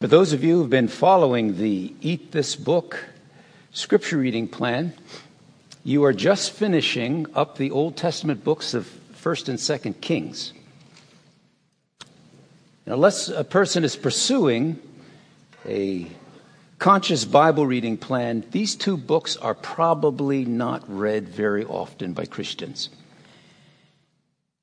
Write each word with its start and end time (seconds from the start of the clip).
For 0.00 0.08
those 0.08 0.32
of 0.32 0.44
you 0.44 0.56
who've 0.56 0.68
been 0.68 0.88
following 0.88 1.56
the 1.56 1.94
Eat 2.02 2.32
This 2.32 2.56
Book 2.56 3.06
scripture 3.72 4.18
reading 4.18 4.48
plan, 4.48 4.92
you 5.82 6.04
are 6.04 6.12
just 6.12 6.50
finishing 6.50 7.26
up 7.34 7.56
the 7.56 7.70
Old 7.70 7.96
Testament 7.96 8.44
books 8.44 8.74
of 8.74 8.86
1st 9.22 9.48
and 9.48 9.58
2nd 9.58 10.00
Kings. 10.02 10.52
Now, 12.86 12.94
unless 12.94 13.28
a 13.28 13.44
person 13.44 13.82
is 13.82 13.96
pursuing 13.96 14.78
a 15.64 16.06
conscious 16.78 17.24
Bible 17.24 17.64
reading 17.64 17.96
plan, 17.96 18.44
these 18.50 18.74
two 18.74 18.98
books 18.98 19.38
are 19.38 19.54
probably 19.54 20.44
not 20.44 20.82
read 20.86 21.28
very 21.30 21.64
often 21.64 22.12
by 22.12 22.26
Christians. 22.26 22.90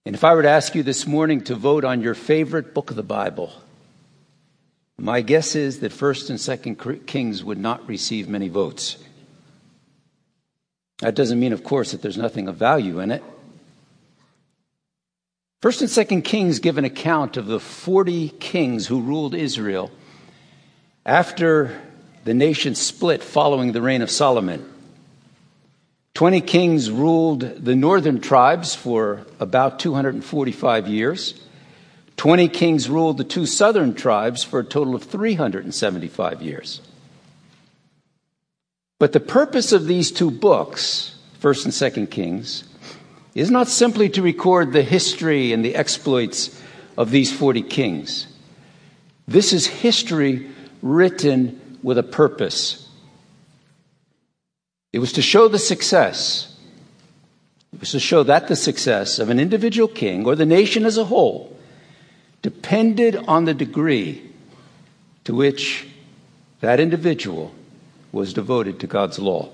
And 0.05 0.13
if 0.13 0.23
I 0.23 0.35
were 0.35 0.43
to 0.43 0.49
ask 0.49 0.75
you 0.75 0.83
this 0.83 1.07
morning 1.07 1.43
to 1.45 1.55
vote 1.55 1.83
on 1.83 2.01
your 2.01 2.15
favorite 2.15 2.75
book 2.75 2.91
of 2.91 2.95
the 2.95 3.01
Bible, 3.01 3.53
my 4.97 5.21
guess 5.21 5.55
is 5.55 5.79
that 5.79 5.91
1st 5.91 6.29
and 6.29 6.77
2nd 6.77 7.05
Kings 7.07 7.43
would 7.43 7.57
not 7.57 7.87
receive 7.87 8.29
many 8.29 8.49
votes. 8.49 8.97
That 10.99 11.15
doesn't 11.15 11.39
mean, 11.39 11.53
of 11.53 11.63
course, 11.63 11.91
that 11.91 12.01
there's 12.01 12.17
nothing 12.17 12.47
of 12.47 12.57
value 12.57 12.99
in 12.99 13.11
it. 13.11 13.23
First 15.61 15.81
and 15.81 15.89
Second 15.89 16.23
Kings 16.23 16.59
give 16.59 16.77
an 16.77 16.85
account 16.85 17.37
of 17.37 17.45
the 17.45 17.59
40 17.59 18.29
kings 18.29 18.87
who 18.87 19.01
ruled 19.01 19.35
Israel 19.35 19.91
after 21.05 21.79
the 22.23 22.33
nation 22.33 22.75
split 22.75 23.23
following 23.23 23.71
the 23.71 23.81
reign 23.81 24.01
of 24.01 24.09
Solomon. 24.09 24.67
20 26.13 26.41
kings 26.41 26.91
ruled 26.91 27.41
the 27.41 27.75
northern 27.75 28.19
tribes 28.19 28.75
for 28.75 29.25
about 29.39 29.79
245 29.79 30.87
years. 30.87 31.39
20 32.21 32.49
kings 32.49 32.87
ruled 32.87 33.17
the 33.17 33.23
two 33.23 33.47
southern 33.47 33.95
tribes 33.95 34.43
for 34.43 34.59
a 34.59 34.63
total 34.63 34.93
of 34.93 35.01
375 35.01 36.43
years. 36.43 36.79
But 38.99 39.13
the 39.13 39.19
purpose 39.19 39.71
of 39.71 39.87
these 39.87 40.11
two 40.11 40.29
books, 40.29 41.17
1st 41.41 41.65
and 41.65 41.73
2nd 41.73 42.11
Kings, 42.11 42.63
is 43.33 43.49
not 43.49 43.67
simply 43.67 44.07
to 44.09 44.21
record 44.21 44.71
the 44.71 44.83
history 44.83 45.51
and 45.51 45.65
the 45.65 45.73
exploits 45.73 46.61
of 46.95 47.09
these 47.09 47.33
40 47.33 47.63
kings. 47.63 48.27
This 49.27 49.51
is 49.51 49.65
history 49.65 50.47
written 50.83 51.79
with 51.81 51.97
a 51.97 52.03
purpose. 52.03 52.87
It 54.93 54.99
was 54.99 55.13
to 55.13 55.23
show 55.23 55.47
the 55.47 55.57
success. 55.57 56.55
It 57.73 57.79
was 57.79 57.89
to 57.93 57.99
show 57.99 58.21
that 58.21 58.47
the 58.47 58.55
success 58.55 59.17
of 59.17 59.31
an 59.31 59.39
individual 59.39 59.87
king 59.87 60.27
or 60.27 60.35
the 60.35 60.45
nation 60.45 60.85
as 60.85 60.99
a 60.99 61.05
whole 61.05 61.57
depended 62.41 63.15
on 63.15 63.45
the 63.45 63.53
degree 63.53 64.31
to 65.23 65.33
which 65.33 65.87
that 66.61 66.79
individual 66.79 67.53
was 68.11 68.33
devoted 68.33 68.79
to 68.79 68.87
God's 68.87 69.19
law. 69.19 69.49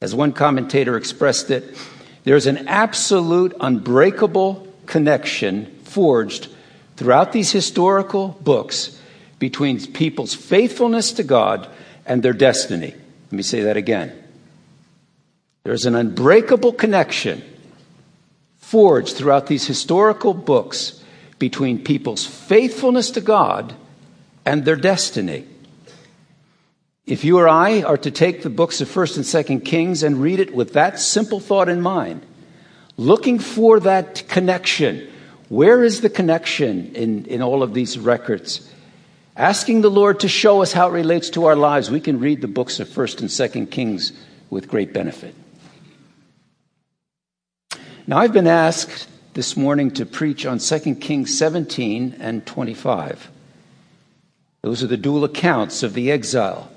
As 0.00 0.14
one 0.14 0.32
commentator 0.32 0.96
expressed 0.96 1.50
it, 1.50 1.76
there's 2.24 2.46
an 2.46 2.68
absolute, 2.68 3.54
unbreakable 3.60 4.66
connection 4.86 5.66
forged 5.84 6.48
throughout 6.96 7.32
these 7.32 7.52
historical 7.52 8.28
books 8.28 9.00
between 9.38 9.84
people's 9.92 10.34
faithfulness 10.34 11.12
to 11.12 11.22
God 11.22 11.68
and 12.04 12.22
their 12.22 12.32
destiny. 12.32 12.94
Let 13.26 13.32
me 13.32 13.42
say 13.42 13.62
that 13.62 13.76
again. 13.76 14.12
There's 15.64 15.86
an 15.86 15.94
unbreakable 15.94 16.72
connection 16.72 17.42
forged 18.58 19.16
throughout 19.16 19.46
these 19.46 19.66
historical 19.66 20.34
books 20.34 20.99
between 21.40 21.82
people's 21.82 22.24
faithfulness 22.24 23.10
to 23.12 23.20
God 23.20 23.74
and 24.46 24.64
their 24.64 24.76
destiny. 24.76 25.46
If 27.06 27.24
you 27.24 27.38
or 27.38 27.48
I 27.48 27.82
are 27.82 27.96
to 27.96 28.10
take 28.12 28.42
the 28.42 28.50
books 28.50 28.80
of 28.80 28.88
1st 28.88 29.16
and 29.16 29.24
2nd 29.24 29.64
Kings 29.64 30.04
and 30.04 30.22
read 30.22 30.38
it 30.38 30.54
with 30.54 30.74
that 30.74 31.00
simple 31.00 31.40
thought 31.40 31.68
in 31.68 31.80
mind, 31.80 32.24
looking 32.96 33.40
for 33.40 33.80
that 33.80 34.28
connection, 34.28 35.10
where 35.48 35.82
is 35.82 36.02
the 36.02 36.10
connection 36.10 36.94
in, 36.94 37.24
in 37.24 37.42
all 37.42 37.64
of 37.64 37.74
these 37.74 37.98
records? 37.98 38.70
Asking 39.34 39.80
the 39.80 39.90
Lord 39.90 40.20
to 40.20 40.28
show 40.28 40.62
us 40.62 40.72
how 40.72 40.88
it 40.88 40.92
relates 40.92 41.30
to 41.30 41.46
our 41.46 41.56
lives, 41.56 41.90
we 41.90 42.00
can 42.00 42.20
read 42.20 42.42
the 42.42 42.48
books 42.48 42.78
of 42.78 42.88
1st 42.88 43.20
and 43.20 43.28
2nd 43.30 43.70
Kings 43.70 44.12
with 44.50 44.68
great 44.68 44.92
benefit. 44.92 45.34
Now, 48.06 48.18
I've 48.18 48.32
been 48.32 48.46
asked 48.46 49.08
this 49.32 49.56
morning 49.56 49.92
to 49.92 50.04
preach 50.04 50.44
on 50.44 50.58
2 50.58 50.96
Kings 50.96 51.38
17 51.38 52.16
and 52.18 52.44
25. 52.44 53.30
Those 54.62 54.82
are 54.82 54.88
the 54.88 54.96
dual 54.96 55.22
accounts 55.22 55.84
of 55.84 55.94
the 55.94 56.10
exile, 56.10 56.68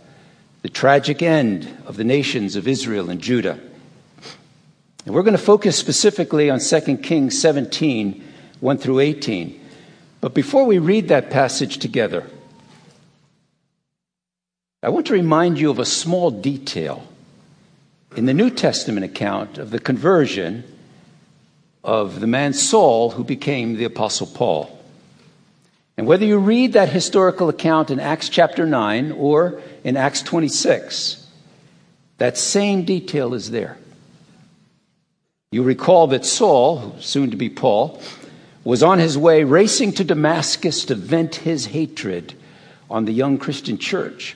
the 0.61 0.69
tragic 0.69 1.23
end 1.23 1.75
of 1.87 1.97
the 1.97 2.03
nations 2.03 2.55
of 2.55 2.67
Israel 2.67 3.09
and 3.09 3.19
Judah. 3.19 3.59
And 5.05 5.15
we're 5.15 5.23
going 5.23 5.35
to 5.35 5.43
focus 5.43 5.77
specifically 5.77 6.49
on 6.51 6.59
2 6.59 6.97
Kings 6.97 7.41
17, 7.41 8.23
1 8.59 8.77
through 8.77 8.99
18. 8.99 9.59
But 10.21 10.35
before 10.35 10.65
we 10.65 10.77
read 10.77 11.07
that 11.07 11.31
passage 11.31 11.79
together, 11.79 12.29
I 14.83 14.89
want 14.89 15.07
to 15.07 15.13
remind 15.13 15.59
you 15.59 15.71
of 15.71 15.79
a 15.79 15.85
small 15.85 16.29
detail 16.29 17.07
in 18.15 18.27
the 18.27 18.33
New 18.33 18.51
Testament 18.51 19.05
account 19.05 19.57
of 19.57 19.71
the 19.71 19.79
conversion 19.79 20.63
of 21.83 22.19
the 22.19 22.27
man 22.27 22.53
Saul 22.53 23.11
who 23.11 23.23
became 23.23 23.75
the 23.75 23.83
Apostle 23.83 24.27
Paul. 24.27 24.79
And 25.97 26.07
whether 26.07 26.25
you 26.25 26.37
read 26.37 26.73
that 26.73 26.89
historical 26.89 27.49
account 27.49 27.91
in 27.91 27.99
Acts 27.99 28.29
chapter 28.29 28.65
9 28.65 29.11
or 29.11 29.61
in 29.83 29.95
Acts 29.95 30.21
26, 30.21 31.27
that 32.17 32.37
same 32.37 32.83
detail 32.83 33.33
is 33.33 33.51
there. 33.51 33.77
You 35.51 35.61
recall 35.61 36.07
that 36.07 36.25
Saul, 36.25 36.95
soon 36.99 37.29
to 37.29 37.37
be 37.37 37.49
Paul, 37.49 38.01
was 38.63 38.81
on 38.81 38.97
his 38.97 39.17
way 39.17 39.43
racing 39.43 39.91
to 39.93 40.03
Damascus 40.03 40.85
to 40.85 40.95
vent 40.95 41.35
his 41.35 41.67
hatred 41.67 42.33
on 42.89 43.05
the 43.05 43.13
young 43.13 43.37
Christian 43.37 43.77
church 43.77 44.35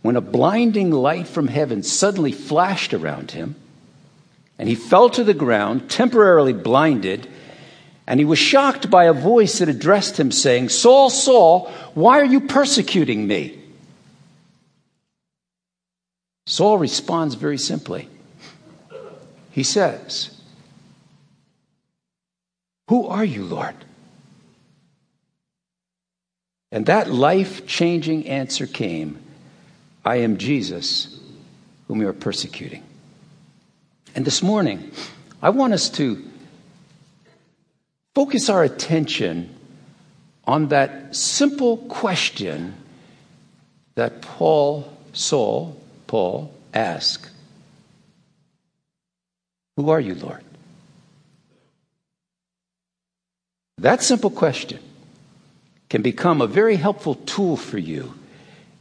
when 0.00 0.16
a 0.16 0.20
blinding 0.20 0.90
light 0.90 1.28
from 1.28 1.46
heaven 1.46 1.82
suddenly 1.82 2.32
flashed 2.32 2.92
around 2.92 3.32
him 3.32 3.54
and 4.62 4.68
he 4.68 4.76
fell 4.76 5.10
to 5.10 5.24
the 5.24 5.34
ground, 5.34 5.90
temporarily 5.90 6.52
blinded, 6.52 7.26
and 8.06 8.20
he 8.20 8.24
was 8.24 8.38
shocked 8.38 8.88
by 8.88 9.06
a 9.06 9.12
voice 9.12 9.58
that 9.58 9.68
addressed 9.68 10.20
him, 10.20 10.30
saying, 10.30 10.68
Saul, 10.68 11.10
Saul, 11.10 11.68
why 11.94 12.20
are 12.20 12.24
you 12.24 12.42
persecuting 12.42 13.26
me? 13.26 13.58
Saul 16.46 16.78
responds 16.78 17.34
very 17.34 17.58
simply. 17.58 18.08
He 19.50 19.64
says, 19.64 20.30
Who 22.86 23.08
are 23.08 23.24
you, 23.24 23.42
Lord? 23.42 23.74
And 26.70 26.86
that 26.86 27.10
life 27.10 27.66
changing 27.66 28.28
answer 28.28 28.68
came 28.68 29.18
I 30.04 30.18
am 30.18 30.36
Jesus, 30.36 31.18
whom 31.88 32.00
you 32.00 32.06
are 32.06 32.12
persecuting. 32.12 32.84
And 34.14 34.24
this 34.24 34.42
morning, 34.42 34.90
I 35.40 35.50
want 35.50 35.72
us 35.72 35.88
to 35.90 36.22
focus 38.14 38.48
our 38.48 38.62
attention 38.62 39.54
on 40.44 40.68
that 40.68 41.16
simple 41.16 41.78
question 41.78 42.74
that 43.94 44.20
Paul, 44.22 44.92
Saul, 45.12 45.80
Paul 46.06 46.54
asked 46.74 47.30
Who 49.76 49.88
are 49.88 50.00
you, 50.00 50.14
Lord? 50.14 50.44
That 53.78 54.02
simple 54.02 54.30
question 54.30 54.80
can 55.88 56.02
become 56.02 56.40
a 56.40 56.46
very 56.46 56.76
helpful 56.76 57.14
tool 57.14 57.56
for 57.56 57.78
you 57.78 58.14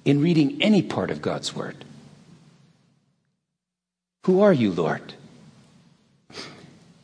in 0.03 0.21
reading 0.21 0.61
any 0.61 0.81
part 0.81 1.09
of 1.09 1.21
God's 1.21 1.55
Word. 1.55 1.85
Who 4.25 4.41
are 4.41 4.53
you, 4.53 4.71
Lord? 4.71 5.13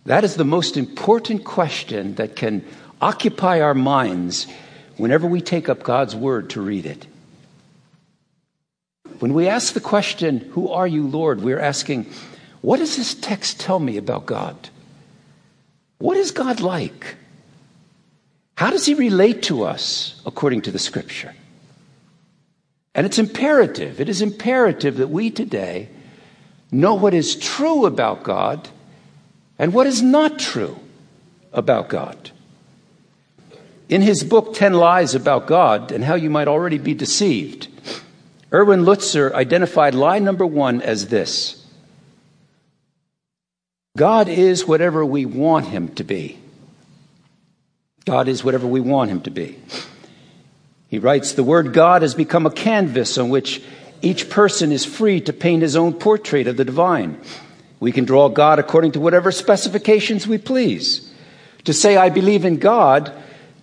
That 0.07 0.23
is 0.23 0.35
the 0.35 0.45
most 0.45 0.77
important 0.77 1.43
question 1.43 2.15
that 2.15 2.37
can 2.37 2.63
occupy 3.01 3.59
our 3.59 3.73
minds 3.73 4.47
whenever 4.95 5.27
we 5.27 5.41
take 5.41 5.67
up 5.67 5.83
God's 5.83 6.15
Word 6.15 6.51
to 6.51 6.61
read 6.61 6.85
it. 6.85 7.05
When 9.19 9.33
we 9.33 9.49
ask 9.49 9.73
the 9.73 9.81
question, 9.81 10.39
Who 10.53 10.69
are 10.69 10.87
you, 10.87 11.05
Lord? 11.05 11.41
we're 11.41 11.59
asking, 11.59 12.09
What 12.61 12.77
does 12.77 12.95
this 12.95 13.15
text 13.15 13.59
tell 13.59 13.79
me 13.79 13.97
about 13.97 14.25
God? 14.25 14.69
What 15.97 16.15
is 16.15 16.31
God 16.31 16.61
like? 16.61 17.17
How 18.55 18.71
does 18.71 18.85
He 18.85 18.93
relate 18.93 19.43
to 19.43 19.63
us 19.63 20.21
according 20.25 20.61
to 20.61 20.71
the 20.71 20.79
Scripture? 20.79 21.35
And 22.95 23.05
it's 23.05 23.19
imperative, 23.19 23.99
it 23.99 24.07
is 24.07 24.21
imperative 24.21 24.95
that 24.97 25.09
we 25.09 25.31
today 25.31 25.89
know 26.71 26.93
what 26.93 27.13
is 27.13 27.35
true 27.35 27.85
about 27.85 28.23
God 28.23 28.69
and 29.59 29.73
what 29.73 29.87
is 29.87 30.01
not 30.01 30.39
true 30.39 30.79
about 31.51 31.89
God. 31.89 32.31
In 33.89 34.01
his 34.01 34.23
book, 34.23 34.53
10 34.53 34.73
Lies 34.73 35.15
About 35.15 35.47
God 35.47 35.91
and 35.91 36.03
How 36.03 36.15
You 36.15 36.29
Might 36.29 36.47
Already 36.47 36.77
Be 36.77 36.93
Deceived, 36.93 37.67
Erwin 38.53 38.83
Lutzer 38.83 39.33
identified 39.33 39.95
lie 39.95 40.19
number 40.19 40.45
one 40.45 40.81
as 40.81 41.07
this 41.07 41.65
God 43.95 44.29
is 44.29 44.67
whatever 44.67 45.03
we 45.03 45.25
want 45.25 45.67
him 45.67 45.87
to 45.95 46.03
be. 46.03 46.37
God 48.05 48.27
is 48.27 48.43
whatever 48.43 48.67
we 48.67 48.79
want 48.79 49.09
him 49.09 49.21
to 49.21 49.31
be. 49.31 49.57
He 50.87 50.99
writes, 50.99 51.33
The 51.33 51.43
word 51.43 51.73
God 51.73 52.03
has 52.03 52.13
become 52.13 52.45
a 52.45 52.51
canvas 52.51 53.17
on 53.17 53.29
which 53.29 53.61
each 54.01 54.29
person 54.29 54.71
is 54.71 54.85
free 54.85 55.19
to 55.21 55.33
paint 55.33 55.61
his 55.61 55.75
own 55.75 55.93
portrait 55.93 56.47
of 56.47 56.57
the 56.57 56.63
divine. 56.63 57.19
We 57.79 57.91
can 57.91 58.05
draw 58.05 58.29
God 58.29 58.59
according 58.59 58.93
to 58.93 58.99
whatever 58.99 59.31
specifications 59.31 60.27
we 60.27 60.37
please. 60.37 61.11
To 61.65 61.73
say, 61.73 61.97
I 61.97 62.09
believe 62.09 62.45
in 62.45 62.57
God, 62.57 63.11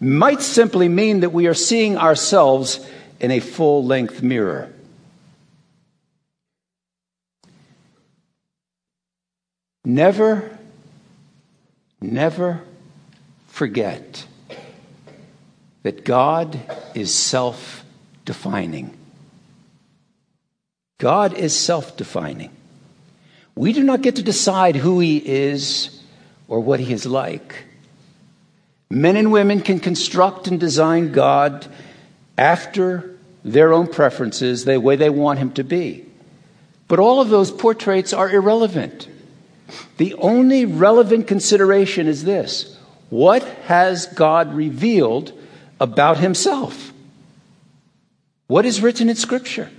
might 0.00 0.42
simply 0.42 0.88
mean 0.88 1.20
that 1.20 1.32
we 1.32 1.46
are 1.46 1.54
seeing 1.54 1.96
ourselves 1.96 2.86
in 3.20 3.30
a 3.30 3.40
full 3.40 3.84
length 3.84 4.22
mirror. 4.22 4.70
Never, 9.84 10.58
never 12.00 12.62
forget 13.48 14.26
that 15.82 16.04
God 16.04 16.58
is 16.94 17.14
self 17.14 17.84
defining. 18.24 18.96
God 20.98 21.34
is 21.34 21.58
self 21.58 21.96
defining. 21.96 22.50
We 23.54 23.72
do 23.72 23.82
not 23.82 24.02
get 24.02 24.16
to 24.16 24.22
decide 24.22 24.76
who 24.76 25.00
He 25.00 25.16
is 25.18 26.00
or 26.48 26.60
what 26.60 26.80
He 26.80 26.92
is 26.92 27.06
like. 27.06 27.64
Men 28.90 29.16
and 29.16 29.32
women 29.32 29.60
can 29.60 29.80
construct 29.80 30.46
and 30.48 30.58
design 30.58 31.12
God 31.12 31.66
after 32.36 33.16
their 33.44 33.72
own 33.72 33.86
preferences, 33.86 34.64
the 34.64 34.80
way 34.80 34.96
they 34.96 35.10
want 35.10 35.38
Him 35.38 35.52
to 35.52 35.64
be. 35.64 36.04
But 36.88 36.98
all 36.98 37.20
of 37.20 37.28
those 37.28 37.50
portraits 37.50 38.12
are 38.12 38.30
irrelevant. 38.30 39.08
The 39.96 40.14
only 40.14 40.64
relevant 40.64 41.26
consideration 41.26 42.06
is 42.06 42.24
this 42.24 42.78
what 43.10 43.42
has 43.64 44.06
God 44.06 44.54
revealed 44.54 45.32
about 45.80 46.18
Himself? 46.18 46.92
What 48.46 48.66
is 48.66 48.82
written 48.82 49.08
in 49.08 49.16
Scripture? 49.16 49.70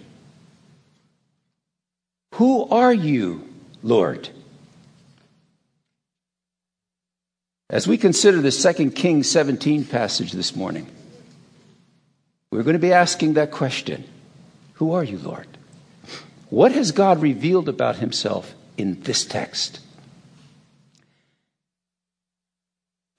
Who 2.35 2.67
are 2.69 2.93
you, 2.93 3.47
Lord? 3.85 4.29
As 7.69 7.87
we 7.87 7.99
consider 7.99 8.41
the 8.41 8.51
2 8.51 8.89
Kings 8.91 9.29
17 9.29 9.85
passage 9.85 10.31
this 10.31 10.55
morning, 10.55 10.87
we're 12.51 12.63
going 12.63 12.73
to 12.73 12.79
be 12.79 12.91
asking 12.91 13.33
that 13.33 13.51
question 13.51 14.03
Who 14.73 14.93
are 14.93 15.03
you, 15.03 15.19
Lord? 15.19 15.47
What 16.49 16.71
has 16.71 16.91
God 16.91 17.21
revealed 17.21 17.69
about 17.69 17.97
himself 17.97 18.55
in 18.75 19.01
this 19.01 19.23
text? 19.23 19.79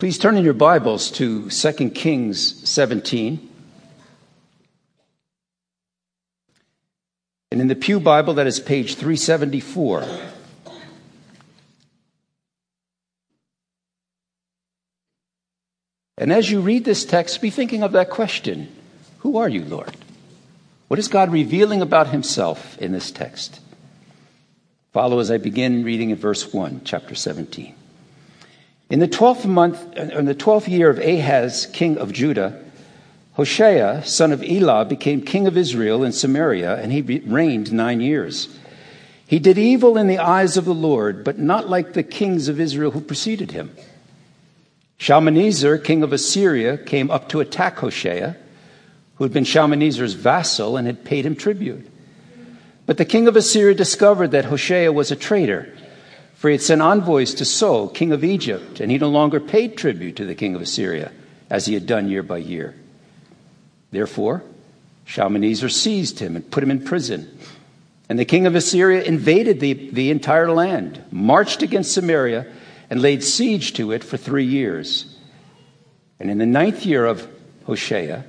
Please 0.01 0.19
turn 0.19 0.37
in 0.37 0.45
your 0.45 0.53
Bibles 0.53 1.13
to 1.13 1.49
2 1.49 1.91
Kings 1.91 2.69
17. 2.69 3.51
And 7.53 7.61
in 7.61 7.69
the 7.69 7.77
Pew 7.77 8.01
Bible, 8.01 8.35
that 8.35 8.49
is 8.49 8.59
page 8.59 8.97
374. 8.97 10.35
And 16.19 16.33
as 16.33 16.51
you 16.51 16.61
read 16.61 16.85
this 16.85 17.05
text, 17.05 17.43
be 17.43 17.51
thinking 17.51 17.83
of 17.83 17.93
that 17.93 18.11
question 18.11 18.75
Who 19.19 19.37
are 19.37 19.49
you, 19.49 19.65
Lord? 19.65 19.95
What 20.89 20.99
is 20.99 21.09
God 21.09 21.31
revealing 21.31 21.83
about 21.83 22.09
himself 22.09 22.79
in 22.79 22.93
this 22.93 23.11
text? 23.11 23.61
Follow 24.93 25.19
as 25.19 25.31
I 25.31 25.37
begin 25.37 25.85
reading 25.85 26.11
in 26.11 26.17
verse 26.17 26.55
1, 26.55 26.83
chapter 26.85 27.15
17. 27.15 27.75
In 28.89 29.01
the 29.01 29.09
twelfth 29.09 29.45
month, 29.45 29.95
in 29.97 30.25
the 30.25 30.35
twelfth 30.35 30.69
year 30.69 30.89
of 30.89 30.99
Ahaz, 30.99 31.67
king 31.67 31.99
of 31.99 32.13
Judah, 32.13 32.65
Hoshea, 33.35 34.03
son 34.05 34.33
of 34.33 34.43
Elah, 34.43 34.87
became 34.87 35.21
king 35.21 35.47
of 35.47 35.59
Israel 35.59 36.03
in 36.03 36.13
Samaria, 36.13 36.77
and 36.77 36.93
he 36.93 37.03
reigned 37.03 37.73
nine 37.73 38.01
years. 38.01 38.49
He 39.27 39.39
did 39.39 39.59
evil 39.59 39.99
in 39.99 40.07
the 40.07 40.19
eyes 40.19 40.57
of 40.57 40.65
the 40.65 40.73
Lord, 40.73 41.25
but 41.25 41.39
not 41.39 41.69
like 41.69 41.93
the 41.93 42.03
kings 42.03 42.49
of 42.49 42.59
Israel 42.61 42.93
who 42.93 43.01
preceded 43.01 43.51
him. 43.51 43.77
Shalmaneser, 44.99 45.79
king 45.79 46.03
of 46.03 46.13
Assyria, 46.13 46.79
came 46.79 47.11
up 47.11 47.29
to 47.29 47.41
attack 47.41 47.79
Hoshea, 47.79 48.37
who 49.17 49.25
had 49.25 49.33
been 49.33 49.45
Shalmaneser's 49.45 50.15
vassal 50.15 50.77
and 50.77 50.87
had 50.87 51.05
paid 51.05 51.27
him 51.27 51.37
tribute. 51.37 51.87
But 52.87 52.99
the 52.99 53.05
king 53.05 53.29
of 53.29 53.37
Assyria 53.37 53.75
discovered 53.75 54.31
that 54.31 54.47
Hoshea 54.47 54.89
was 54.89 55.11
a 55.11 55.17
traitor, 55.17 55.77
for 56.35 56.49
he 56.49 56.55
had 56.55 56.63
sent 56.63 56.83
envoys 56.83 57.35
to 57.35 57.45
So, 57.45 57.89
king 57.89 58.13
of 58.13 58.25
Egypt, 58.25 58.81
and 58.81 58.91
he 58.91 58.99
no 58.99 59.09
longer 59.09 59.41
paid 59.41 59.77
tribute 59.77 60.17
to 60.17 60.25
the 60.25 60.35
king 60.35 60.55
of 60.55 60.63
Assyria, 60.63 61.13
as 61.51 61.67
he 61.67 61.75
had 61.75 61.87
done 61.87 62.09
year 62.09 62.23
by 62.23 62.39
year. 62.39 62.75
Therefore, 63.91 64.43
Shalmaneser 65.05 65.69
seized 65.69 66.19
him 66.19 66.37
and 66.37 66.51
put 66.51 66.63
him 66.63 66.71
in 66.71 66.85
prison. 66.85 67.39
And 68.09 68.19
the 68.19 68.25
king 68.25 68.47
of 68.47 68.55
Assyria 68.55 69.03
invaded 69.03 69.61
the, 69.61 69.73
the 69.73 70.11
entire 70.11 70.51
land, 70.51 71.03
marched 71.11 71.63
against 71.63 71.93
Samaria, 71.93 72.47
and 72.91 73.03
laid 73.03 73.23
siege 73.23 73.73
to 73.75 73.93
it 73.93 74.05
for 74.05 74.17
three 74.17 74.45
years. 74.45 75.17
And 76.21 76.31
in 76.31 76.39
the 76.39 76.47
ninth 76.47 76.87
year 76.87 77.05
of 77.05 77.29
Hoshea, 77.67 78.25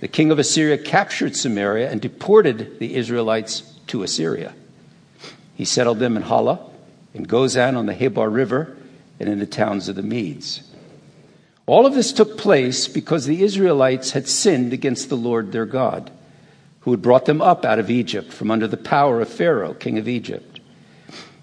the 0.00 0.08
king 0.08 0.30
of 0.30 0.38
Assyria 0.38 0.78
captured 0.78 1.36
Samaria 1.36 1.90
and 1.90 2.00
deported 2.00 2.78
the 2.78 2.96
Israelites 2.96 3.62
to 3.86 4.02
Assyria. 4.02 4.54
He 5.54 5.64
settled 5.64 5.98
them 5.98 6.16
in 6.16 6.22
Halah, 6.22 6.60
in 7.14 7.24
Gozan 7.26 7.76
on 7.76 7.86
the 7.86 7.94
Habor 7.94 8.32
River, 8.32 8.76
and 9.20 9.28
in 9.28 9.38
the 9.38 9.46
towns 9.46 9.88
of 9.88 9.96
the 9.96 10.02
Medes. 10.02 10.62
All 11.66 11.86
of 11.86 11.94
this 11.94 12.12
took 12.12 12.36
place 12.36 12.88
because 12.88 13.24
the 13.24 13.42
Israelites 13.42 14.10
had 14.10 14.28
sinned 14.28 14.72
against 14.72 15.08
the 15.08 15.16
Lord 15.16 15.52
their 15.52 15.64
God, 15.64 16.10
who 16.80 16.90
had 16.90 17.00
brought 17.00 17.24
them 17.24 17.40
up 17.40 17.64
out 17.64 17.78
of 17.78 17.90
Egypt 17.90 18.32
from 18.32 18.50
under 18.50 18.66
the 18.66 18.76
power 18.76 19.20
of 19.20 19.28
Pharaoh, 19.30 19.72
king 19.72 19.96
of 19.96 20.08
Egypt. 20.08 20.53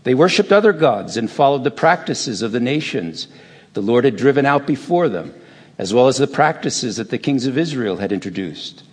They 0.04 0.14
worshiped 0.14 0.52
other 0.52 0.74
gods 0.74 1.18
and 1.18 1.30
followed 1.30 1.64
the 1.64 1.72
practices 1.72 2.42
of 2.42 2.52
the 2.52 2.60
nations 2.60 3.28
the 3.74 3.82
Lord 3.82 4.04
had 4.04 4.18
driven 4.18 4.46
out 4.46 4.68
before 4.68 5.08
them, 5.08 5.34
as 5.78 5.94
well 5.94 6.08
as 6.08 6.18
the 6.18 6.28
practices 6.28 6.98
that 6.98 7.10
the 7.10 7.18
kings 7.18 7.46
of 7.46 7.58
Israel 7.58 7.98
had 7.98 8.12
introduced. 8.12 8.84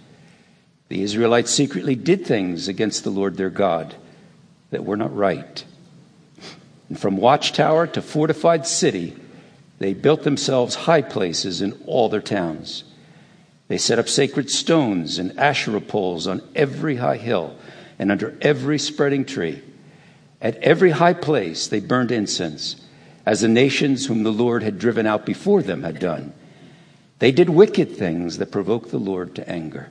The 0.89 1.03
Israelites 1.03 1.51
secretly 1.51 1.95
did 1.95 2.25
things 2.25 2.69
against 2.69 3.05
the 3.05 3.11
Lord 3.11 3.37
their 3.37 3.51
God 3.51 3.95
that 4.71 4.85
were 4.85 4.97
not 4.97 5.15
right. 5.15 5.65
And 6.89 6.99
from 6.99 7.17
watchtower 7.17 7.87
to 7.89 8.03
fortified 8.03 8.67
city, 8.67 9.17
they 9.79 9.95
built 9.95 10.23
themselves 10.23 10.75
high 10.75 11.03
places 11.03 11.61
in 11.61 11.73
all 11.87 12.09
their 12.09 12.23
towns. 12.23 12.85
They 13.69 13.79
set 13.79 13.99
up 13.99 14.09
sacred 14.09 14.51
stones 14.51 15.19
and 15.19 15.39
Asherah 15.39 15.81
poles 15.81 16.27
on 16.27 16.43
every 16.55 16.97
high 16.97 17.19
hill 17.19 17.55
and 17.99 18.11
under 18.11 18.37
every 18.41 18.79
spreading 18.79 19.25
tree. 19.25 19.63
At 20.41 20.57
every 20.59 20.91
high 20.91 21.15
place 21.15 21.67
they 21.67 21.81
burned 21.81 22.13
incense, 22.13 22.77
as 23.27 23.41
the 23.41 23.49
nations 23.49 24.07
whom 24.07 24.23
the 24.23 24.33
Lord 24.33 24.63
had 24.63 24.79
driven 24.79 25.07
out 25.07 25.27
before 25.27 25.63
them 25.63 25.83
had 25.83 25.99
done. 25.99 26.33
They 27.19 27.33
did 27.33 27.51
wicked 27.51 27.97
things 27.97 28.39
that 28.39 28.53
provoked 28.53 28.91
the 28.91 28.99
Lord 28.99 29.35
to 29.35 29.49
anger. 29.49 29.91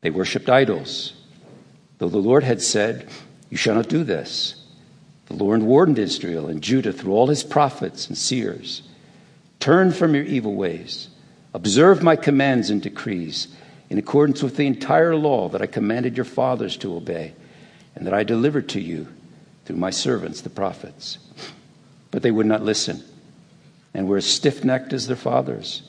They 0.00 0.10
worshipped 0.10 0.48
idols, 0.48 1.12
though 1.98 2.08
the 2.08 2.18
Lord 2.18 2.42
had 2.42 2.62
said, 2.62 3.06
You 3.50 3.58
shall 3.58 3.74
not 3.74 3.88
do 3.88 4.02
this. 4.02 4.54
The 5.26 5.34
Lord 5.34 5.62
warned 5.62 5.98
Israel 5.98 6.48
and 6.48 6.62
Judah 6.62 6.92
through 6.92 7.12
all 7.12 7.26
his 7.28 7.44
prophets 7.44 8.08
and 8.08 8.16
seers 8.16 8.82
Turn 9.60 9.92
from 9.92 10.14
your 10.14 10.24
evil 10.24 10.54
ways, 10.54 11.10
observe 11.52 12.02
my 12.02 12.16
commands 12.16 12.70
and 12.70 12.80
decrees 12.80 13.48
in 13.90 13.98
accordance 13.98 14.42
with 14.42 14.56
the 14.56 14.66
entire 14.66 15.14
law 15.14 15.50
that 15.50 15.60
I 15.60 15.66
commanded 15.66 16.16
your 16.16 16.24
fathers 16.24 16.78
to 16.78 16.96
obey 16.96 17.34
and 17.94 18.06
that 18.06 18.14
I 18.14 18.24
delivered 18.24 18.68
to 18.70 18.80
you 18.80 19.08
through 19.64 19.76
my 19.76 19.90
servants, 19.90 20.40
the 20.40 20.50
prophets. 20.50 21.18
But 22.10 22.22
they 22.22 22.30
would 22.30 22.46
not 22.46 22.62
listen, 22.62 23.02
and 23.94 24.08
were 24.08 24.16
as 24.16 24.26
stiff 24.26 24.64
necked 24.64 24.92
as 24.92 25.06
their 25.06 25.16
fathers, 25.16 25.82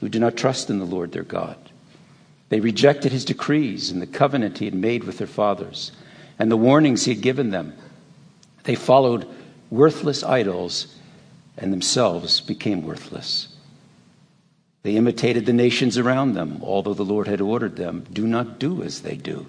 who 0.00 0.08
did 0.08 0.20
not 0.20 0.36
trust 0.36 0.70
in 0.70 0.78
the 0.78 0.84
Lord 0.84 1.12
their 1.12 1.22
God. 1.22 1.56
They 2.48 2.60
rejected 2.60 3.12
his 3.12 3.24
decrees 3.24 3.90
and 3.90 4.00
the 4.00 4.06
covenant 4.06 4.58
he 4.58 4.64
had 4.64 4.74
made 4.74 5.04
with 5.04 5.18
their 5.18 5.26
fathers, 5.26 5.92
and 6.38 6.50
the 6.50 6.56
warnings 6.56 7.04
he 7.04 7.14
had 7.14 7.22
given 7.22 7.50
them. 7.50 7.74
They 8.64 8.74
followed 8.74 9.28
worthless 9.70 10.22
idols 10.22 10.96
and 11.56 11.72
themselves 11.72 12.40
became 12.40 12.82
worthless. 12.82 13.48
They 14.82 14.96
imitated 14.96 15.44
the 15.44 15.52
nations 15.52 15.98
around 15.98 16.32
them, 16.32 16.60
although 16.62 16.94
the 16.94 17.04
Lord 17.04 17.28
had 17.28 17.40
ordered 17.40 17.76
them, 17.76 18.06
do 18.10 18.26
not 18.26 18.58
do 18.58 18.82
as 18.82 19.02
they 19.02 19.16
do 19.16 19.46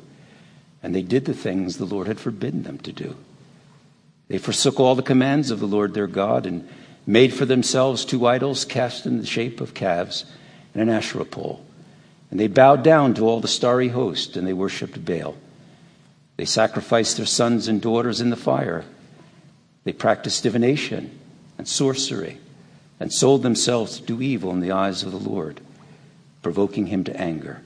and 0.84 0.96
they 0.96 1.02
did 1.02 1.26
the 1.26 1.34
things 1.34 1.78
the 1.78 1.86
Lord 1.86 2.08
had 2.08 2.20
forbidden 2.20 2.64
them 2.64 2.78
to 2.80 2.92
do. 2.92 3.16
They 4.28 4.38
forsook 4.38 4.80
all 4.80 4.96
the 4.96 5.04
commands 5.04 5.52
of 5.52 5.60
the 5.60 5.68
Lord 5.68 5.94
their 5.94 6.08
God 6.08 6.46
and 6.46 6.68
made 7.06 7.34
for 7.34 7.46
themselves 7.46 8.06
two 8.06 8.26
idols 8.26 8.66
cast 8.66 9.06
in 9.06 9.18
the 9.18 9.26
shape 9.26 9.60
of 9.60 9.74
calves 9.74 10.26
and 10.74 10.82
an 10.82 10.90
Asherah 10.90 11.26
pole. 11.26 11.64
And 12.30 12.40
they 12.40 12.48
bowed 12.48 12.84
down 12.84 13.14
to 13.16 13.28
all 13.28 13.42
the 13.42 13.48
starry 13.48 13.90
host, 13.90 14.38
and 14.38 14.48
they 14.48 14.54
worshipped 14.54 15.04
Baal. 15.04 15.36
They 16.38 16.46
sacrificed 16.46 17.18
their 17.18 17.26
sons 17.26 17.68
and 17.68 17.82
daughters 17.82 18.22
in 18.22 18.30
the 18.30 18.38
fire. 18.38 18.86
They 19.84 19.92
practiced 19.92 20.44
divination 20.44 21.20
and 21.58 21.68
sorcery, 21.68 22.38
and 23.00 23.12
sold 23.12 23.44
themselves 23.44 24.00
to 24.00 24.06
do 24.06 24.22
evil 24.22 24.52
in 24.52 24.62
the 24.62 24.72
eyes 24.72 25.04
of 25.04 25.12
the 25.12 25.18
Lord, 25.18 25.60
provoking 26.42 26.88
him 26.88 27.04
to 27.04 27.20
anger. 27.20 27.62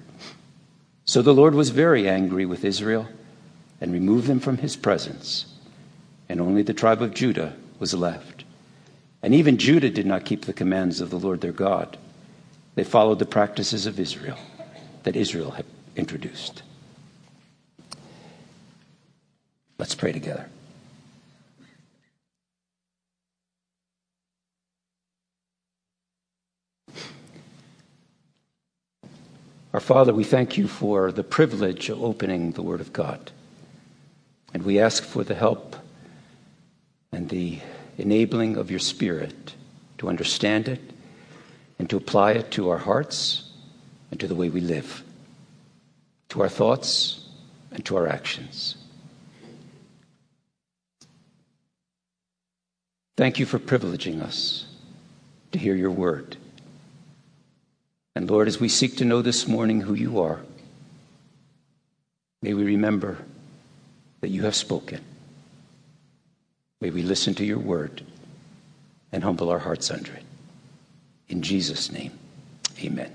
So 1.06 1.22
the 1.22 1.34
Lord 1.34 1.54
was 1.54 1.70
very 1.70 2.10
angry 2.10 2.46
with 2.46 2.66
Israel 2.66 3.08
and 3.80 3.94
removed 3.94 4.28
them 4.28 4.40
from 4.40 4.58
his 4.58 4.76
presence, 4.76 5.46
and 6.28 6.42
only 6.42 6.64
the 6.64 6.74
tribe 6.74 7.02
of 7.02 7.14
Judah 7.14 7.56
was 7.80 7.94
left. 7.94 8.44
And 9.22 9.34
even 9.34 9.58
Judah 9.58 9.90
did 9.90 10.06
not 10.06 10.26
keep 10.26 10.46
the 10.46 10.54
commands 10.54 11.02
of 11.02 11.12
the 11.12 11.20
Lord 11.20 11.42
their 11.42 11.52
God. 11.52 11.98
They 12.74 12.84
followed 12.84 13.20
the 13.20 13.26
practices 13.26 13.86
of 13.86 14.00
Israel 14.00 14.38
that 15.04 15.16
Israel 15.16 15.52
had 15.52 15.66
introduced. 15.96 16.64
Let's 19.78 19.96
pray 19.96 20.12
together. 20.12 20.50
Our 29.76 29.82
Father, 29.82 30.14
we 30.14 30.24
thank 30.24 30.58
you 30.58 30.70
for 30.70 31.12
the 31.12 31.22
privilege 31.22 31.90
of 31.90 32.02
opening 32.02 32.54
the 32.54 32.62
Word 32.62 32.80
of 32.80 32.94
God. 32.94 33.32
And 34.54 34.64
we 34.64 34.80
ask 34.80 35.04
for 35.04 35.26
the 35.26 35.36
help 35.36 35.76
and 37.12 37.28
the 37.28 37.60
enabling 37.98 38.56
of 38.56 38.72
your 38.72 38.80
Spirit 38.80 39.54
to 39.98 40.08
understand 40.08 40.70
it 40.70 40.80
and 41.78 41.90
to 41.90 41.98
apply 41.98 42.32
it 42.32 42.52
to 42.52 42.70
our 42.70 42.78
hearts 42.78 43.52
and 44.12 44.20
to 44.22 44.30
the 44.30 44.34
way 44.34 44.48
we 44.48 44.62
live, 44.62 45.04
to 46.30 46.42
our 46.42 46.48
thoughts 46.48 47.28
and 47.72 47.84
to 47.84 47.98
our 47.98 48.08
actions. 48.08 48.78
Thank 53.18 53.40
you 53.40 53.46
for 53.46 53.60
privileging 53.60 54.22
us 54.22 54.68
to 55.52 55.60
hear 55.60 55.76
your 55.76 55.92
word. 55.92 56.38
And 58.16 58.30
Lord, 58.30 58.48
as 58.48 58.60
we 58.60 58.70
seek 58.70 58.98
to 58.98 59.06
know 59.06 59.22
this 59.22 59.48
morning 59.48 59.82
who 59.82 59.94
you 59.94 60.22
are, 60.22 60.40
may 62.42 62.54
we 62.54 62.64
remember 62.64 63.18
that 64.22 64.30
you 64.30 64.44
have 64.44 64.56
spoken. 64.56 65.04
May 66.80 66.92
we 66.92 67.04
listen 67.04 67.34
to 67.36 67.46
your 67.46 67.60
word 67.60 68.04
and 69.12 69.24
humble 69.24 69.50
our 69.50 69.60
hearts 69.60 69.92
under 69.92 70.14
it. 70.14 70.24
In 71.28 71.42
Jesus' 71.42 71.92
name, 71.92 72.18
amen. 72.82 73.14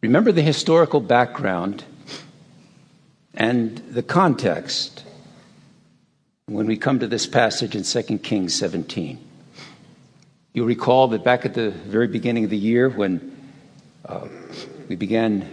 Remember 0.00 0.32
the 0.32 0.42
historical 0.42 1.00
background 1.00 1.84
and 3.34 3.78
the 3.90 4.02
context 4.02 5.04
when 6.48 6.66
we 6.66 6.78
come 6.78 6.98
to 6.98 7.06
this 7.06 7.26
passage 7.26 7.76
in 7.76 7.82
2 7.82 8.18
Kings 8.18 8.54
17. 8.54 9.18
You'll 10.54 10.66
recall 10.66 11.08
that 11.08 11.22
back 11.22 11.44
at 11.44 11.52
the 11.52 11.70
very 11.70 12.08
beginning 12.08 12.44
of 12.44 12.50
the 12.50 12.56
year 12.56 12.88
when 12.88 13.36
uh, 14.06 14.26
we 14.88 14.96
began 14.96 15.46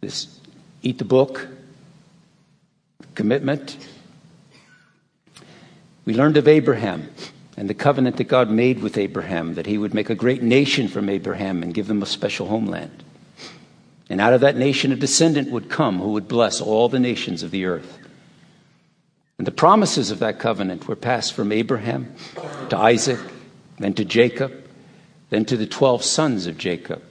this 0.00 0.40
Eat 0.82 0.96
the 0.96 1.04
Book 1.04 1.46
commitment, 3.14 3.76
we 6.06 6.14
learned 6.14 6.38
of 6.38 6.48
Abraham 6.48 7.10
and 7.58 7.68
the 7.68 7.74
covenant 7.74 8.16
that 8.16 8.24
God 8.24 8.50
made 8.50 8.80
with 8.80 8.96
Abraham, 8.96 9.54
that 9.54 9.66
he 9.66 9.76
would 9.76 9.92
make 9.92 10.08
a 10.08 10.14
great 10.14 10.42
nation 10.42 10.88
from 10.88 11.10
Abraham 11.10 11.62
and 11.62 11.74
give 11.74 11.86
them 11.86 12.02
a 12.02 12.06
special 12.06 12.46
homeland. 12.46 13.02
And 14.08 14.20
out 14.22 14.32
of 14.32 14.40
that 14.40 14.56
nation, 14.56 14.92
a 14.92 14.96
descendant 14.96 15.50
would 15.50 15.68
come 15.68 15.98
who 15.98 16.12
would 16.12 16.28
bless 16.28 16.62
all 16.62 16.88
the 16.88 17.00
nations 17.00 17.42
of 17.42 17.50
the 17.50 17.66
earth. 17.66 18.05
And 19.38 19.46
the 19.46 19.52
promises 19.52 20.10
of 20.10 20.20
that 20.20 20.38
covenant 20.38 20.88
were 20.88 20.96
passed 20.96 21.34
from 21.34 21.52
Abraham 21.52 22.14
to 22.70 22.78
Isaac, 22.78 23.20
then 23.78 23.92
to 23.94 24.04
Jacob, 24.04 24.52
then 25.30 25.44
to 25.44 25.56
the 25.56 25.66
12 25.66 26.02
sons 26.02 26.46
of 26.46 26.56
Jacob. 26.56 27.02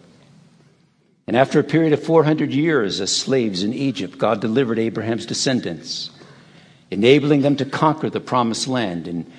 And 1.28 1.36
after 1.36 1.60
a 1.60 1.64
period 1.64 1.94
of 1.94 2.04
400 2.04 2.52
years 2.52 3.02
as 3.02 3.16
slaves 3.16 3.64
in 3.64 3.74
Egypt, 3.74 4.18
God 4.18 4.42
delivered 4.42 4.80
Abraham's 4.80 5.26
descendants, 5.26 6.12
enabling 6.92 7.42
them 7.42 7.56
to 7.58 7.66
conquer 7.66 8.10
the 8.10 8.20
promised 8.20 8.68
land 8.68 9.08
in 9.08 9.32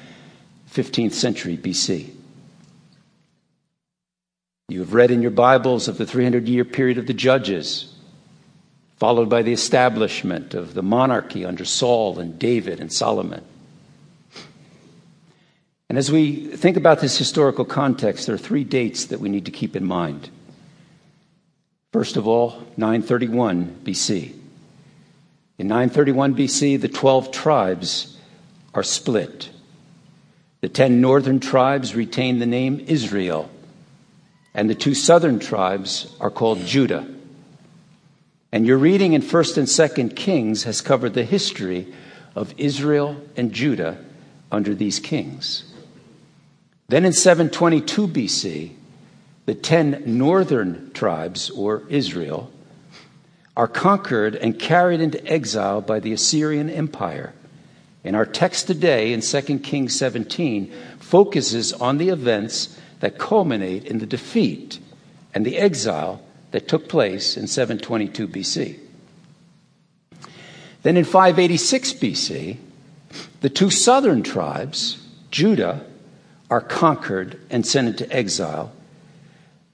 15th 0.71 1.12
century 1.12 1.57
BC. 1.57 2.11
You 4.69 4.81
have 4.81 4.95
read 4.95 5.12
in 5.12 5.23
your 5.23 5.31
Bibles 5.31 5.87
of 5.87 5.97
the 5.97 6.07
300 6.07 6.49
year 6.49 6.64
period 6.64 6.99
of 6.99 7.07
the 7.07 7.14
judges, 7.14 7.95
followed 8.97 9.29
by 9.29 9.43
the 9.43 9.53
establishment 9.53 10.55
of 10.55 10.75
the 10.75 10.83
monarchy 10.83 11.45
under 11.45 11.65
Saul 11.65 12.19
and 12.19 12.38
David 12.38 12.81
and 12.81 12.93
Solomon. 12.93 13.45
And 15.88 15.99
as 15.99 16.11
we 16.11 16.47
think 16.49 16.76
about 16.76 17.00
this 17.00 17.17
historical 17.17 17.65
context, 17.65 18.26
there 18.26 18.35
are 18.35 18.38
three 18.38 18.65
dates 18.65 19.07
that 19.07 19.21
we 19.21 19.29
need 19.29 19.45
to 19.45 19.50
keep 19.50 19.76
in 19.76 19.85
mind. 19.85 20.31
First 21.93 22.17
of 22.17 22.26
all, 22.26 22.62
931 22.76 23.83
BC. 23.85 24.35
In 25.59 25.69
931 25.69 26.35
BC, 26.35 26.81
the 26.81 26.88
12 26.88 27.31
tribes 27.31 28.19
are 28.75 28.83
split. 28.83 29.50
The 30.61 30.69
10 30.69 31.00
northern 31.00 31.38
tribes 31.41 31.95
retain 31.95 32.38
the 32.38 32.47
name 32.47 32.85
Israel, 32.88 33.49
and 34.53 34.69
the 34.69 34.75
two 34.75 34.95
southern 34.95 35.38
tribes 35.38 36.15
are 36.21 36.31
called 36.31 36.59
Judah. 36.67 37.07
And 38.53 38.67
your 38.67 38.79
reading 38.79 39.12
in 39.12 39.23
1st 39.23 39.59
and 39.59 39.67
2nd 39.67 40.17
Kings 40.17 40.65
has 40.65 40.81
covered 40.81 41.15
the 41.15 41.25
history 41.25 41.93
of 42.35 42.55
Israel 42.57 43.21
and 43.37 43.53
Judah 43.53 43.99
under 44.53 44.75
these 44.75 45.00
kings. 45.00 45.65
Then 46.88 47.05
in 47.05 47.12
722 47.12 48.07
BC, 48.07 48.73
the 49.47 49.55
10 49.55 50.05
northern 50.07 50.91
tribes, 50.93 51.50
or 51.50 51.83
Israel, 51.88 52.50
are 53.57 53.69
conquered 53.69 54.37
and 54.37 54.59
carried 54.59 55.00
into 55.00 55.25
exile 55.26 55.81
by 55.81 55.99
the 55.99 56.12
Assyrian 56.12 56.69
Empire. 56.69 57.33
And 58.05 58.15
our 58.15 58.26
text 58.26 58.67
today 58.67 59.12
in 59.12 59.21
2 59.21 59.59
Kings 59.61 59.97
17 59.99 60.73
focuses 61.00 61.73
on 61.73 61.99
the 61.99 62.11
events 62.11 62.79
that 63.00 63.19
culminate 63.19 63.85
in 63.85 63.99
the 63.99 64.07
defeat 64.07 64.79
and 65.35 65.45
the 65.45 65.57
exile 65.57 66.21
that 66.50 66.69
took 66.69 66.88
place 66.88 67.37
in 67.37 67.47
722 67.47 68.29
BC. 68.29 68.79
Then 70.83 70.97
in 70.97 71.05
586 71.05 71.95
BC, 71.95 72.59
the 73.41 73.50
two 73.50 73.71
southern 73.71 74.23
tribes, 74.23 75.03
Judah, 75.31 75.85
are 76.50 76.61
conquered 76.61 77.41
and 77.50 77.67
sent 77.67 77.88
into 77.88 78.12
exile, 78.15 78.73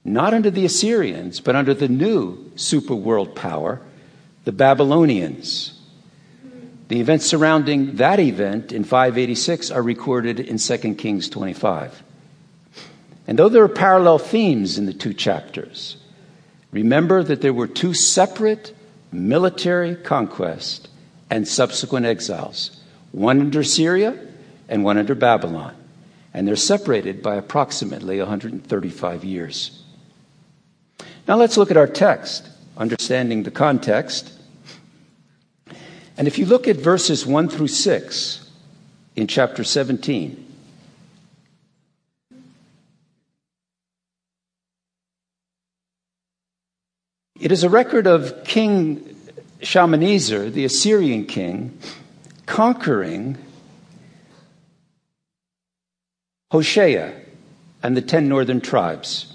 not 0.05 0.35
under 0.35 0.51
the 0.51 0.65
Assyrians, 0.65 1.41
but 1.41 1.55
under 1.55 1.75
the 1.75 1.89
new 1.89 2.51
superworld 2.57 3.35
power, 3.35 3.81
the 4.45 4.53
Babylonians. 4.53 5.79
The 6.89 7.01
events 7.01 7.27
surrounding 7.27 7.97
that 7.97 8.19
event 8.19 8.73
in 8.73 8.85
586 8.85 9.71
are 9.71 9.83
recorded 9.83 10.41
in 10.41 10.59
2 10.59 10.95
Kings 10.95 11.29
25. 11.29 12.03
And 13.27 13.39
though 13.39 13.49
there 13.49 13.63
are 13.63 13.69
parallel 13.69 14.19
themes 14.19 14.79
in 14.79 14.87
the 14.87 14.93
two 14.93 15.15
chapters, 15.15 15.97
Remember 16.73 17.23
that 17.23 17.43
there 17.43 17.53
were 17.53 17.67
two 17.69 17.95
separate 17.95 18.75
military 19.13 19.95
conquests 19.95 20.89
and 21.31 21.47
subsequent 21.47 22.07
exiles, 22.07 22.81
one 23.13 23.41
under 23.41 23.61
Assyria 23.61 24.19
and 24.69 24.83
one 24.83 24.99
under 24.99 25.15
Babylon. 25.15 25.77
And 26.35 26.49
they're 26.49 26.57
separated 26.57 27.23
by 27.23 27.37
approximately 27.37 28.19
135 28.19 29.25
years. 29.25 29.83
Now 31.29 31.37
let's 31.37 31.59
look 31.59 31.71
at 31.71 31.77
our 31.77 31.87
text, 31.87 32.49
understanding 32.77 33.43
the 33.43 33.51
context. 33.51 34.33
And 36.17 36.27
if 36.27 36.39
you 36.39 36.47
look 36.47 36.67
at 36.67 36.77
verses 36.77 37.27
1 37.27 37.51
through 37.51 37.69
6 37.69 38.51
in 39.15 39.27
chapter 39.27 39.63
17, 39.63 40.42
It 47.43 47.51
is 47.51 47.65
a 47.65 47.69
record 47.69 48.07
of 48.07 48.45
King 48.45 49.17
Shalmaneser, 49.63 50.49
the 50.49 50.65
Assyrian 50.65 51.27
king, 51.27 51.77
conquering 52.47 53.37
Hoshea 56.53 57.13
and 57.83 57.97
the 57.97 58.01
ten 58.01 58.29
northern 58.29 58.61
tribes. 58.61 59.35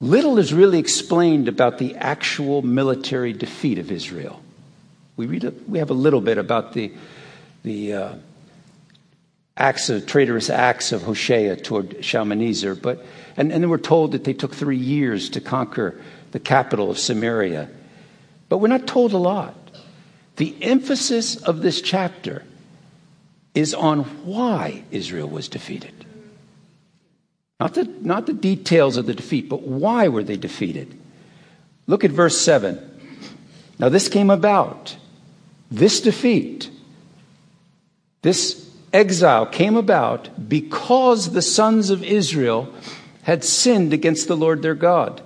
Little 0.00 0.40
is 0.40 0.52
really 0.52 0.80
explained 0.80 1.46
about 1.46 1.78
the 1.78 1.94
actual 1.94 2.60
military 2.60 3.32
defeat 3.32 3.78
of 3.78 3.92
Israel. 3.92 4.42
We, 5.16 5.26
read 5.26 5.44
a, 5.44 5.52
we 5.68 5.78
have 5.78 5.90
a 5.90 5.94
little 5.94 6.20
bit 6.20 6.38
about 6.38 6.72
the, 6.72 6.92
the 7.62 7.92
uh, 7.92 8.14
acts 9.56 9.90
of 9.90 10.06
traitorous 10.06 10.50
acts 10.50 10.90
of 10.90 11.04
Hoshea 11.04 11.54
toward 11.54 12.04
Shalmaneser, 12.04 12.74
but 12.74 13.06
and, 13.36 13.52
and 13.52 13.62
then 13.62 13.70
we're 13.70 13.78
told 13.78 14.10
that 14.12 14.24
they 14.24 14.32
took 14.32 14.54
three 14.54 14.76
years 14.76 15.30
to 15.30 15.40
conquer 15.40 16.00
the 16.32 16.40
capital 16.40 16.90
of 16.90 16.98
Samaria. 16.98 17.68
But 18.48 18.58
we're 18.58 18.68
not 18.68 18.86
told 18.86 19.12
a 19.12 19.18
lot. 19.18 19.54
The 20.36 20.54
emphasis 20.62 21.36
of 21.36 21.62
this 21.62 21.80
chapter 21.80 22.44
is 23.54 23.72
on 23.72 24.00
why 24.24 24.84
Israel 24.90 25.28
was 25.28 25.48
defeated. 25.48 26.04
Not 27.58 27.74
the, 27.74 27.84
not 27.84 28.26
the 28.26 28.34
details 28.34 28.98
of 28.98 29.06
the 29.06 29.14
defeat, 29.14 29.48
but 29.48 29.62
why 29.62 30.08
were 30.08 30.22
they 30.22 30.36
defeated? 30.36 30.98
Look 31.86 32.04
at 32.04 32.10
verse 32.10 32.38
7. 32.38 32.78
Now, 33.78 33.88
this 33.88 34.08
came 34.08 34.30
about. 34.30 34.96
This 35.70 36.00
defeat, 36.00 36.70
this 38.22 38.70
exile 38.92 39.46
came 39.46 39.76
about 39.76 40.48
because 40.48 41.32
the 41.32 41.42
sons 41.42 41.90
of 41.90 42.04
Israel 42.04 42.72
had 43.22 43.42
sinned 43.42 43.92
against 43.92 44.28
the 44.28 44.36
Lord 44.36 44.62
their 44.62 44.74
God, 44.74 45.20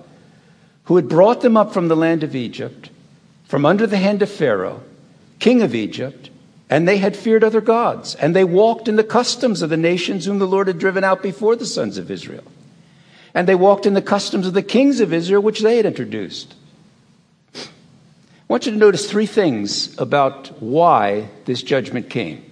who 0.91 0.97
had 0.97 1.07
brought 1.07 1.39
them 1.39 1.55
up 1.55 1.71
from 1.71 1.87
the 1.87 1.95
land 1.95 2.21
of 2.21 2.35
Egypt, 2.35 2.89
from 3.45 3.65
under 3.65 3.87
the 3.87 3.95
hand 3.95 4.21
of 4.21 4.29
Pharaoh, 4.29 4.83
king 5.39 5.61
of 5.61 5.73
Egypt, 5.73 6.29
and 6.69 6.85
they 6.85 6.97
had 6.97 7.15
feared 7.15 7.45
other 7.45 7.61
gods, 7.61 8.13
and 8.15 8.35
they 8.35 8.43
walked 8.43 8.89
in 8.89 8.97
the 8.97 9.03
customs 9.05 9.61
of 9.61 9.69
the 9.69 9.77
nations 9.77 10.25
whom 10.25 10.37
the 10.37 10.45
Lord 10.45 10.67
had 10.67 10.79
driven 10.79 11.05
out 11.05 11.23
before 11.23 11.55
the 11.55 11.65
sons 11.65 11.97
of 11.97 12.11
Israel. 12.11 12.43
And 13.33 13.47
they 13.47 13.55
walked 13.55 13.85
in 13.85 13.93
the 13.93 14.01
customs 14.01 14.45
of 14.45 14.53
the 14.53 14.61
kings 14.61 14.99
of 14.99 15.13
Israel, 15.13 15.41
which 15.41 15.61
they 15.61 15.77
had 15.77 15.85
introduced. 15.85 16.55
I 17.55 17.61
want 18.49 18.65
you 18.65 18.73
to 18.73 18.77
notice 18.77 19.09
three 19.09 19.27
things 19.27 19.97
about 19.97 20.61
why 20.61 21.29
this 21.45 21.63
judgment 21.63 22.09
came. 22.09 22.43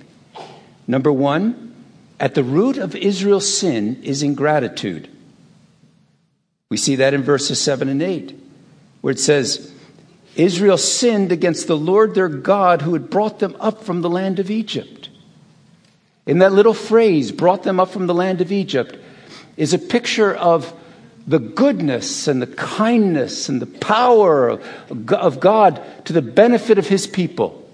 Number 0.87 1.11
one, 1.11 1.75
at 2.21 2.35
the 2.35 2.43
root 2.45 2.77
of 2.77 2.95
Israel's 2.95 3.53
sin 3.53 4.01
is 4.01 4.23
ingratitude. 4.23 5.09
We 6.69 6.77
see 6.77 6.95
that 6.97 7.13
in 7.13 7.23
verses 7.23 7.59
7 7.59 7.89
and 7.89 8.01
8, 8.01 8.39
where 9.01 9.11
it 9.11 9.19
says, 9.19 9.73
Israel 10.35 10.77
sinned 10.77 11.31
against 11.31 11.67
the 11.67 11.75
Lord 11.75 12.13
their 12.13 12.29
God 12.29 12.83
who 12.83 12.93
had 12.93 13.09
brought 13.09 13.39
them 13.39 13.57
up 13.59 13.83
from 13.83 14.01
the 14.01 14.09
land 14.09 14.39
of 14.39 14.51
Egypt. 14.51 15.09
In 16.27 16.39
that 16.39 16.53
little 16.53 16.75
phrase, 16.75 17.31
brought 17.31 17.63
them 17.63 17.79
up 17.79 17.89
from 17.89 18.05
the 18.05 18.13
land 18.13 18.39
of 18.39 18.51
Egypt, 18.51 18.95
is 19.57 19.73
a 19.73 19.79
picture 19.79 20.33
of 20.33 20.71
the 21.25 21.39
goodness 21.39 22.27
and 22.27 22.41
the 22.41 22.47
kindness 22.47 23.49
and 23.49 23.59
the 23.61 23.65
power 23.65 24.61
of 24.89 25.39
God 25.39 25.83
to 26.05 26.13
the 26.13 26.21
benefit 26.21 26.77
of 26.77 26.87
his 26.87 27.07
people. 27.07 27.67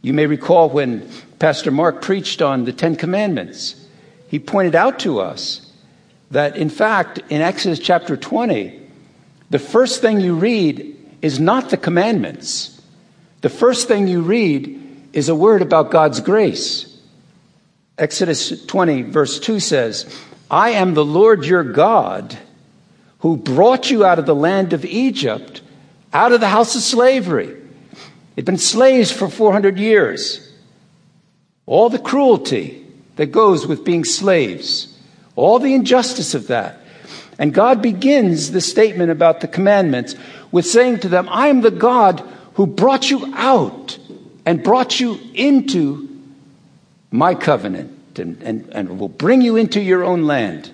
You 0.00 0.12
may 0.12 0.26
recall 0.26 0.70
when 0.70 1.10
Pastor 1.40 1.72
Mark 1.72 2.02
preached 2.02 2.40
on 2.40 2.64
the 2.64 2.72
Ten 2.72 2.94
Commandments, 2.94 3.84
he 4.28 4.38
pointed 4.38 4.76
out 4.76 5.00
to 5.00 5.18
us 5.20 5.67
that, 6.30 6.56
in 6.56 6.68
fact, 6.68 7.20
in 7.30 7.40
Exodus 7.40 7.78
chapter 7.78 8.16
20, 8.16 8.80
the 9.50 9.58
first 9.58 10.02
thing 10.02 10.20
you 10.20 10.34
read 10.34 10.96
is 11.22 11.40
not 11.40 11.70
the 11.70 11.76
commandments. 11.76 12.80
The 13.40 13.48
first 13.48 13.88
thing 13.88 14.08
you 14.08 14.20
read 14.20 15.08
is 15.12 15.28
a 15.28 15.34
word 15.34 15.62
about 15.62 15.90
God's 15.90 16.20
grace. 16.20 16.98
Exodus 17.96 18.64
20, 18.66 19.02
verse 19.02 19.40
2 19.40 19.58
says, 19.58 20.22
I 20.50 20.70
am 20.70 20.94
the 20.94 21.04
Lord 21.04 21.44
your 21.44 21.64
God 21.64 22.38
who 23.20 23.36
brought 23.36 23.90
you 23.90 24.04
out 24.04 24.18
of 24.18 24.26
the 24.26 24.34
land 24.34 24.72
of 24.72 24.84
Egypt, 24.84 25.62
out 26.12 26.32
of 26.32 26.40
the 26.40 26.48
house 26.48 26.76
of 26.76 26.82
slavery. 26.82 27.56
They'd 28.34 28.44
been 28.44 28.58
slaves 28.58 29.10
for 29.10 29.28
400 29.28 29.78
years. 29.78 30.52
All 31.66 31.88
the 31.90 31.98
cruelty 31.98 32.86
that 33.16 33.26
goes 33.26 33.66
with 33.66 33.84
being 33.84 34.04
slaves 34.04 34.94
all 35.38 35.58
the 35.58 35.74
injustice 35.74 36.34
of 36.34 36.48
that. 36.48 36.80
And 37.38 37.54
God 37.54 37.80
begins 37.80 38.50
the 38.50 38.60
statement 38.60 39.10
about 39.10 39.40
the 39.40 39.48
commandments 39.48 40.16
with 40.50 40.66
saying 40.66 41.00
to 41.00 41.08
them, 41.08 41.28
I 41.30 41.48
am 41.48 41.60
the 41.60 41.70
God 41.70 42.20
who 42.54 42.66
brought 42.66 43.10
you 43.10 43.32
out 43.36 43.98
and 44.44 44.64
brought 44.64 44.98
you 44.98 45.20
into 45.34 46.08
my 47.10 47.34
covenant 47.34 48.18
and, 48.18 48.42
and, 48.42 48.68
and 48.72 48.98
will 48.98 49.08
bring 49.08 49.40
you 49.40 49.56
into 49.56 49.80
your 49.80 50.02
own 50.02 50.24
land. 50.24 50.72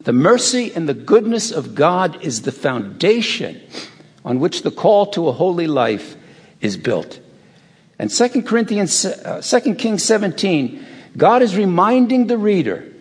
The 0.00 0.12
mercy 0.12 0.72
and 0.74 0.88
the 0.88 0.94
goodness 0.94 1.50
of 1.50 1.74
God 1.74 2.22
is 2.22 2.42
the 2.42 2.52
foundation 2.52 3.60
on 4.24 4.38
which 4.38 4.62
the 4.62 4.70
call 4.70 5.06
to 5.06 5.28
a 5.28 5.32
holy 5.32 5.66
life 5.66 6.16
is 6.60 6.76
built. 6.76 7.20
And 7.98 8.10
2 8.10 8.42
Corinthians, 8.42 9.04
uh, 9.04 9.40
2 9.42 9.74
Kings 9.74 10.04
17, 10.04 10.84
God 11.16 11.42
is 11.42 11.56
reminding 11.56 12.26
the 12.26 12.38
reader 12.38 12.92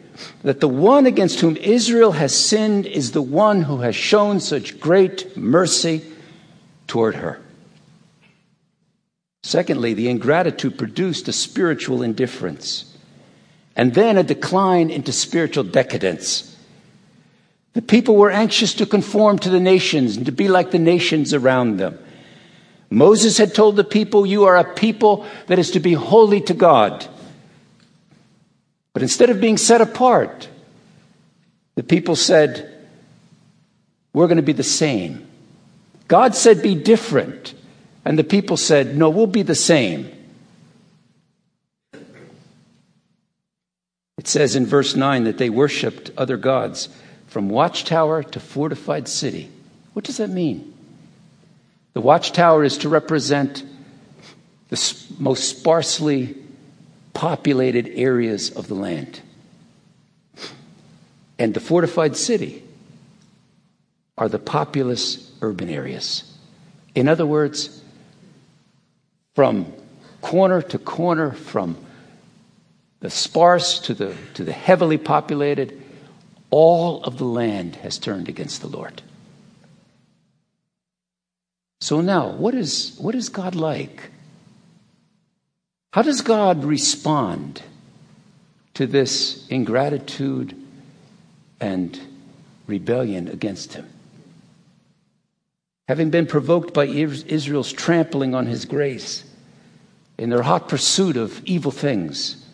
that 0.44 0.60
the 0.60 0.68
one 0.68 1.06
against 1.06 1.40
whom 1.40 1.58
Israel 1.58 2.14
has 2.14 2.36
sinned 2.36 2.86
is 2.86 3.12
the 3.12 3.22
one 3.22 3.64
who 3.64 3.78
has 3.78 3.96
shown 3.96 4.40
such 4.40 4.80
great 4.80 5.36
mercy 5.38 6.02
toward 6.88 7.16
her. 7.16 7.40
Secondly, 9.44 9.94
the 9.94 10.10
ingratitude 10.10 10.78
produced 10.78 11.28
a 11.28 11.34
spiritual 11.34 12.02
indifference 12.02 12.98
and 13.76 13.94
then 13.94 14.18
a 14.18 14.24
decline 14.24 14.90
into 14.90 15.12
spiritual 15.12 15.64
decadence. 15.64 16.56
The 17.74 17.82
people 17.82 18.16
were 18.16 18.32
anxious 18.32 18.74
to 18.76 18.86
conform 18.86 19.38
to 19.40 19.50
the 19.50 19.60
nations 19.60 20.18
and 20.18 20.26
to 20.26 20.32
be 20.32 20.48
like 20.48 20.72
the 20.72 20.80
nations 20.80 21.34
around 21.34 21.78
them. 21.78 22.00
Moses 22.90 23.38
had 23.38 23.54
told 23.54 23.76
the 23.76 23.84
people, 23.84 24.26
You 24.26 24.46
are 24.46 24.58
a 24.58 24.74
people 24.74 25.26
that 25.46 25.60
is 25.60 25.72
to 25.72 25.80
be 25.80 25.94
holy 25.94 26.42
to 26.42 26.54
God. 26.54 27.06
But 28.98 29.04
instead 29.04 29.30
of 29.30 29.40
being 29.40 29.58
set 29.58 29.80
apart, 29.80 30.50
the 31.76 31.84
people 31.84 32.16
said, 32.16 32.84
We're 34.12 34.26
going 34.26 34.38
to 34.38 34.42
be 34.42 34.54
the 34.54 34.64
same. 34.64 35.28
God 36.08 36.34
said, 36.34 36.64
Be 36.64 36.74
different. 36.74 37.54
And 38.04 38.18
the 38.18 38.24
people 38.24 38.58
said, 38.58 38.98
No, 38.98 39.12
we'll 39.12 39.28
be 39.28 39.44
the 39.44 39.54
same. 39.54 40.12
It 44.18 44.28
says 44.28 44.56
in 44.56 44.66
verse 44.66 44.96
9 44.96 45.26
that 45.26 45.38
they 45.38 45.52
worshiped 45.52 46.10
other 46.18 46.38
gods 46.38 46.90
from 47.28 47.50
watchtower 47.50 48.24
to 48.24 48.40
fortified 48.40 49.08
city. 49.08 49.52
What 49.94 50.06
does 50.06 50.18
that 50.18 50.32
mean? 50.32 50.74
The 51.94 52.02
watchtower 52.02 52.64
is 52.64 52.80
to 52.80 52.90
represent 52.90 53.64
the 54.70 54.96
most 55.20 55.56
sparsely 55.56 56.47
populated 57.18 57.90
areas 57.96 58.52
of 58.52 58.68
the 58.68 58.76
land. 58.76 59.22
And 61.40 61.52
the 61.52 61.60
fortified 61.60 62.16
city 62.16 62.62
are 64.20 64.30
the 64.30 64.38
populous 64.38 65.32
urban 65.42 65.68
areas. 65.68 66.32
In 66.94 67.08
other 67.08 67.26
words, 67.26 67.82
from 69.34 69.74
corner 70.22 70.62
to 70.62 70.78
corner, 70.78 71.32
from 71.32 71.76
the 73.00 73.10
sparse 73.10 73.80
to 73.80 73.96
the, 73.96 74.16
to 74.36 74.44
the 74.44 74.54
heavily 74.54 75.00
populated, 75.00 75.82
all 76.52 77.04
of 77.04 77.18
the 77.18 77.26
land 77.26 77.78
has 77.78 77.98
turned 77.98 78.30
against 78.30 78.62
the 78.62 78.68
Lord. 78.68 79.02
So 81.82 82.00
now, 82.00 82.30
what 82.30 82.54
is, 82.54 82.96
what 83.00 83.16
is 83.16 83.30
God 83.30 83.56
like? 83.56 84.12
How 85.92 86.02
does 86.02 86.22
God 86.22 86.64
respond 86.64 87.62
to 88.74 88.86
this 88.86 89.48
ingratitude 89.48 90.56
and 91.60 92.00
rebellion 92.68 93.28
against 93.28 93.74
him? 93.74 93.90
Having 95.88 96.10
been 96.10 96.28
provoked 96.28 96.74
by 96.74 96.86
Israel's 96.86 97.72
trampling 97.72 98.36
on 98.36 98.46
his 98.46 98.66
grace 98.66 99.24
in 100.18 100.30
their 100.30 100.42
hot 100.42 100.68
pursuit 100.68 101.16
of 101.16 101.44
evil 101.46 101.72
things, 101.72 102.46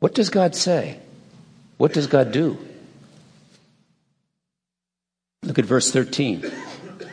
what 0.00 0.14
does 0.14 0.28
God 0.28 0.54
say? 0.54 0.98
What 1.78 1.92
does 1.92 2.06
God 2.06 2.32
do? 2.32 2.58
Look 5.42 5.58
at 5.58 5.64
verse 5.64 5.92
13. 5.92 6.50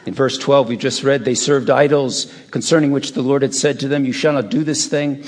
In 0.06 0.14
verse 0.14 0.38
12, 0.38 0.68
we 0.68 0.78
just 0.78 1.04
read, 1.04 1.24
they 1.24 1.36
served 1.36 1.70
idols 1.70 2.34
concerning 2.52 2.92
which 2.92 3.14
the 3.14 3.22
Lord 3.22 3.42
had 3.42 3.56
said 3.56 3.80
to 3.80 3.88
them, 3.88 4.06
You 4.06 4.12
shall 4.12 4.34
not 4.34 4.50
do 4.50 4.64
this 4.64 4.88
thing. 4.88 5.24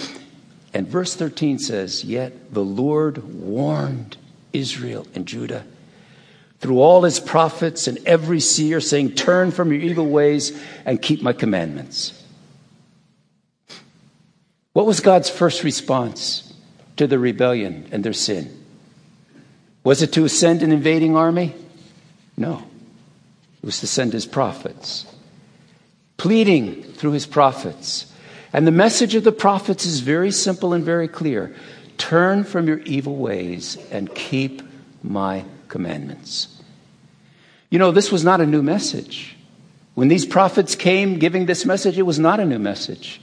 And 0.74 0.88
verse 0.88 1.16
13 1.16 1.60
says, 1.60 2.04
Yet 2.04 2.54
the 2.54 2.64
Lord 2.64 3.24
warned 3.24 4.18
Israel 4.52 5.08
and 5.16 5.26
Judah 5.26 5.66
through 6.60 6.82
all 6.82 7.04
his 7.04 7.20
prophets 7.20 7.88
and 7.88 8.00
every 8.06 8.42
seer, 8.42 8.82
saying, 8.82 9.16
Turn 9.16 9.52
from 9.52 9.72
your 9.72 9.82
evil 9.82 10.08
ways 10.08 10.60
and 10.86 11.02
keep 11.02 11.22
my 11.22 11.32
commandments. 11.32 12.22
What 14.74 14.86
was 14.86 15.00
God's 15.00 15.30
first 15.30 15.64
response 15.64 16.54
to 16.98 17.08
the 17.08 17.20
rebellion 17.20 17.88
and 17.92 18.04
their 18.04 18.14
sin? 18.14 18.66
Was 19.86 20.02
it 20.02 20.12
to 20.14 20.28
send 20.28 20.64
an 20.64 20.74
invading 20.74 21.16
army? 21.16 21.56
No 22.36 22.64
was 23.66 23.80
to 23.80 23.88
send 23.88 24.14
his 24.14 24.28
prophets, 24.28 25.08
pleading 26.18 26.84
through 26.84 27.12
his 27.12 27.26
prophets. 27.26 28.14
And 28.54 28.66
the 28.66 28.72
message 28.72 29.16
of 29.16 29.24
the 29.24 29.32
prophets 29.32 29.86
is 29.86 30.00
very 30.00 30.32
simple 30.32 30.72
and 30.72 30.86
very 30.86 31.10
clear 31.10 31.54
turn 31.98 32.44
from 32.44 32.68
your 32.68 32.80
evil 32.80 33.16
ways 33.16 33.78
and 33.90 34.14
keep 34.14 34.62
my 35.02 35.46
commandments. 35.70 36.62
You 37.70 37.80
know, 37.80 37.92
this 37.92 38.12
was 38.12 38.24
not 38.24 38.42
a 38.42 38.46
new 38.46 38.62
message. 38.62 39.36
When 39.96 40.10
these 40.10 40.26
prophets 40.26 40.76
came 40.76 41.20
giving 41.20 41.46
this 41.46 41.66
message, 41.66 41.98
it 41.98 42.04
was 42.04 42.20
not 42.20 42.40
a 42.40 42.46
new 42.46 42.60
message. 42.60 43.22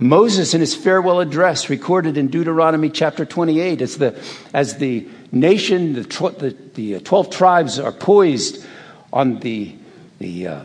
Moses, 0.00 0.52
in 0.52 0.60
his 0.60 0.74
farewell 0.74 1.20
address, 1.20 1.70
recorded 1.70 2.16
in 2.16 2.28
Deuteronomy 2.28 2.90
chapter 2.90 3.24
28, 3.24 3.80
as 3.80 3.98
the, 3.98 4.20
as 4.52 4.78
the 4.78 5.06
nation, 5.30 5.92
the, 5.92 6.02
the, 6.02 6.56
the 6.74 6.94
uh, 6.96 7.00
12 7.04 7.30
tribes 7.30 7.78
are 7.78 7.92
poised 7.92 8.66
on 9.12 9.40
the, 9.40 9.74
the, 10.18 10.46
uh, 10.46 10.64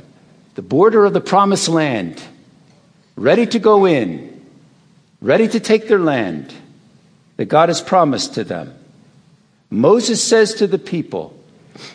the 0.55 0.62
border 0.62 1.05
of 1.05 1.13
the 1.13 1.21
promised 1.21 1.69
land, 1.69 2.21
ready 3.15 3.45
to 3.47 3.60
go 3.60 3.86
in, 3.86 4.45
ready 5.21 5.47
to 5.47 5.60
take 5.60 5.88
their 5.88 5.99
land 5.99 6.53
that 7.38 7.45
God 7.45 7.69
has 7.69 7.81
promised 7.81 8.36
to 8.36 8.43
them. 8.43 8.73
Moses 9.69 10.23
says 10.23 10.53
to 10.55 10.67
the 10.67 10.79
people, 10.79 11.38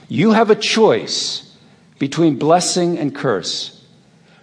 You 0.09 0.33
have 0.33 0.51
a 0.51 0.57
choice 0.57 1.57
between 1.99 2.39
blessing 2.39 2.99
and 2.99 3.15
curse. 3.15 3.85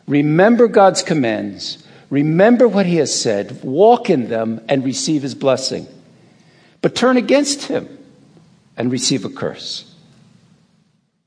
Remember 0.08 0.68
God's 0.68 1.04
commands 1.04 1.84
Remember 2.10 2.68
what 2.68 2.86
he 2.86 2.98
has 2.98 3.20
said, 3.20 3.64
walk 3.64 4.10
in 4.10 4.30
them, 4.30 4.62
and 4.70 4.84
receive 4.84 5.24
his 5.24 5.36
blessing. 5.36 5.88
But 6.82 6.96
turn 6.96 7.18
against 7.18 7.64
him 7.64 7.98
and 8.78 8.92
receive 8.92 9.26
a 9.26 9.30
curse. 9.30 9.94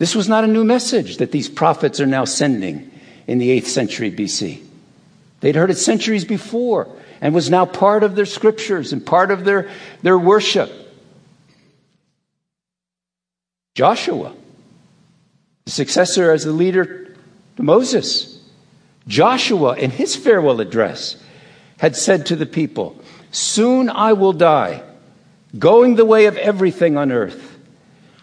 This 0.01 0.15
was 0.15 0.31
not 0.31 0.45
a 0.45 0.47
new 0.47 0.65
message 0.65 1.19
that 1.19 1.31
these 1.31 1.51
prophets 1.51 2.01
are 2.01 2.07
now 2.07 2.25
sending 2.25 2.91
in 3.27 3.37
the 3.37 3.51
8th 3.61 3.67
century 3.67 4.11
BC. 4.11 4.63
They'd 5.41 5.55
heard 5.55 5.71
it 5.71 5.77
centuries 5.77 6.25
before 6.25 6.89
and 7.21 7.35
was 7.35 7.51
now 7.51 7.67
part 7.67 8.03
of 8.03 8.15
their 8.15 8.25
scriptures 8.25 8.95
and 8.95 9.05
part 9.05 9.31
of 9.31 9.45
their, 9.45 9.69
their 10.01 10.19
worship. 10.19 10.73
Joshua, 13.75 14.35
the 15.67 15.71
successor 15.71 16.33
as 16.33 16.45
the 16.45 16.53
leader 16.53 17.15
to 17.57 17.63
Moses, 17.63 18.41
Joshua, 19.07 19.77
in 19.77 19.91
his 19.91 20.17
farewell 20.17 20.63
address, 20.63 21.23
had 21.77 21.95
said 21.95 22.25
to 22.27 22.37
the 22.37 22.47
people, 22.47 22.99
Soon 23.33 23.91
I 23.91 24.15
will 24.15 24.33
die, 24.33 24.83
going 25.59 25.97
the 25.97 26.07
way 26.07 26.25
of 26.25 26.39
everything 26.39 26.97
on 26.97 27.13
earth. 27.13 27.50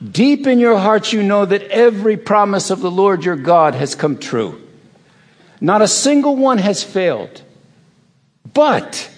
Deep 0.04 0.46
in 0.46 0.60
your 0.60 0.78
hearts, 0.78 1.12
you 1.12 1.24
know 1.24 1.46
that 1.46 1.64
every 1.64 2.18
promise 2.18 2.70
of 2.70 2.82
the 2.82 2.92
Lord 2.92 3.26
your 3.26 3.36
God 3.36 3.74
has 3.74 3.96
come 3.96 4.18
true. 4.18 4.62
Not 5.60 5.82
a 5.82 5.88
single 5.88 6.36
one 6.36 6.60
has 6.60 6.84
failed. 6.84 7.42
But 8.54 9.10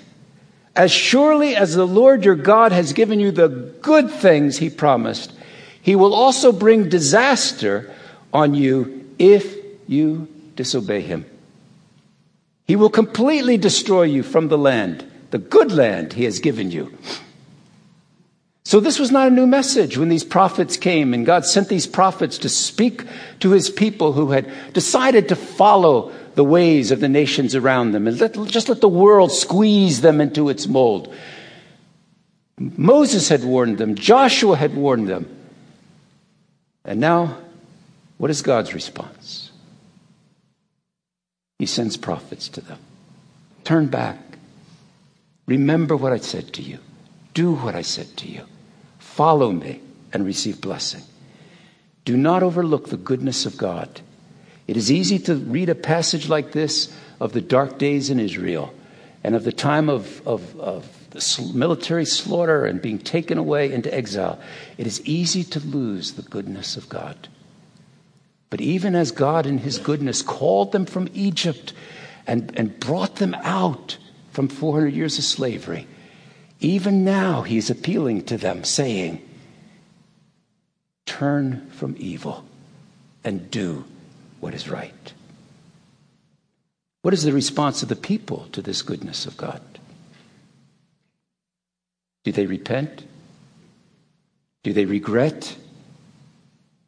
as 0.75 0.91
surely 0.91 1.55
as 1.55 1.75
the 1.75 1.87
Lord 1.87 2.23
your 2.23 2.35
God 2.35 2.71
has 2.71 2.93
given 2.93 3.19
you 3.19 3.31
the 3.31 3.49
good 3.81 4.09
things 4.09 4.57
he 4.57 4.69
promised, 4.69 5.33
he 5.81 5.95
will 5.95 6.13
also 6.13 6.51
bring 6.51 6.87
disaster 6.87 7.93
on 8.33 8.53
you 8.53 9.13
if 9.19 9.57
you 9.87 10.27
disobey 10.55 11.01
him. 11.01 11.25
He 12.65 12.75
will 12.75 12.89
completely 12.89 13.57
destroy 13.57 14.03
you 14.03 14.23
from 14.23 14.47
the 14.47 14.57
land, 14.57 15.03
the 15.31 15.39
good 15.39 15.71
land 15.71 16.13
he 16.13 16.23
has 16.23 16.39
given 16.39 16.71
you. 16.71 16.97
So, 18.65 18.79
this 18.79 18.99
was 18.99 19.11
not 19.11 19.27
a 19.27 19.31
new 19.31 19.47
message 19.47 19.97
when 19.97 20.09
these 20.09 20.23
prophets 20.23 20.77
came, 20.77 21.13
and 21.13 21.25
God 21.25 21.45
sent 21.45 21.69
these 21.69 21.87
prophets 21.87 22.37
to 22.39 22.49
speak 22.49 23.03
to 23.39 23.51
his 23.51 23.69
people 23.69 24.13
who 24.13 24.31
had 24.31 24.51
decided 24.73 25.29
to 25.29 25.35
follow 25.35 26.11
the 26.35 26.43
ways 26.43 26.91
of 26.91 26.99
the 26.99 27.09
nations 27.09 27.55
around 27.55 27.91
them 27.91 28.07
and 28.07 28.19
let, 28.19 28.33
just 28.45 28.69
let 28.69 28.81
the 28.81 28.87
world 28.87 29.31
squeeze 29.31 30.01
them 30.01 30.21
into 30.21 30.49
its 30.49 30.67
mold. 30.67 31.13
Moses 32.59 33.29
had 33.29 33.43
warned 33.43 33.77
them, 33.77 33.95
Joshua 33.95 34.55
had 34.55 34.75
warned 34.75 35.07
them. 35.07 35.35
And 36.85 36.99
now, 36.99 37.37
what 38.17 38.29
is 38.29 38.41
God's 38.41 38.73
response? 38.73 39.51
He 41.57 41.65
sends 41.65 41.97
prophets 41.97 42.49
to 42.49 42.61
them. 42.61 42.79
Turn 43.63 43.87
back. 43.87 44.17
Remember 45.45 45.95
what 45.95 46.13
I 46.13 46.17
said 46.17 46.53
to 46.53 46.61
you. 46.61 46.79
Do 47.39 47.53
what 47.53 47.73
I 47.73 47.83
said 47.83 48.17
to 48.17 48.27
you. 48.27 48.43
Follow 48.97 49.53
me 49.53 49.79
and 50.11 50.25
receive 50.25 50.59
blessing. 50.59 51.03
Do 52.03 52.17
not 52.17 52.43
overlook 52.43 52.89
the 52.89 52.97
goodness 52.97 53.45
of 53.45 53.55
God. 53.55 54.01
It 54.67 54.75
is 54.75 54.91
easy 54.91 55.19
to 55.19 55.35
read 55.35 55.69
a 55.69 55.73
passage 55.73 56.27
like 56.27 56.51
this 56.51 56.93
of 57.17 57.31
the 57.31 57.39
dark 57.39 57.77
days 57.77 58.09
in 58.09 58.19
Israel 58.19 58.73
and 59.23 59.35
of 59.35 59.45
the 59.45 59.53
time 59.53 59.87
of, 59.87 60.21
of, 60.27 60.59
of 60.59 60.85
the 61.11 61.51
military 61.53 62.03
slaughter 62.03 62.65
and 62.65 62.81
being 62.81 62.99
taken 62.99 63.37
away 63.37 63.71
into 63.71 63.95
exile. 63.95 64.37
It 64.77 64.85
is 64.85 64.99
easy 65.05 65.45
to 65.45 65.61
lose 65.61 66.11
the 66.11 66.23
goodness 66.23 66.75
of 66.75 66.89
God. 66.89 67.29
But 68.49 68.59
even 68.59 68.95
as 68.95 69.11
God, 69.11 69.45
in 69.45 69.59
His 69.59 69.77
goodness, 69.77 70.21
called 70.21 70.73
them 70.73 70.85
from 70.85 71.07
Egypt 71.13 71.71
and, 72.27 72.51
and 72.59 72.77
brought 72.81 73.15
them 73.15 73.33
out 73.35 73.97
from 74.29 74.49
400 74.49 74.93
years 74.93 75.17
of 75.17 75.23
slavery, 75.23 75.87
even 76.59 77.03
now 77.03 77.41
He's 77.41 77.69
appealing 77.69 78.23
to 78.25 78.37
them, 78.37 78.63
saying, 78.63 79.25
Turn 81.05 81.69
from 81.71 81.95
evil 81.97 82.45
and 83.23 83.49
do 83.49 83.85
what 84.39 84.53
is 84.53 84.69
right. 84.69 85.13
What 87.01 87.13
is 87.13 87.23
the 87.23 87.33
response 87.33 87.81
of 87.81 87.89
the 87.89 87.95
people 87.95 88.47
to 88.51 88.61
this 88.61 88.81
goodness 88.81 89.25
of 89.25 89.37
God? 89.37 89.61
Do 92.23 92.31
they 92.31 92.45
repent? 92.45 93.05
Do 94.63 94.73
they 94.73 94.85
regret? 94.85 95.55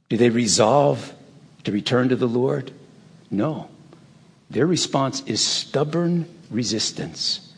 Do 0.10 0.18
they 0.18 0.30
resolve 0.30 1.14
to 1.64 1.72
return 1.72 2.10
to 2.10 2.16
the 2.16 2.28
Lord? 2.28 2.72
No. 3.30 3.70
Their 4.50 4.68
response 4.68 5.24
is 5.26 5.44
stubborn 5.44 6.28
resistance. 6.50 7.51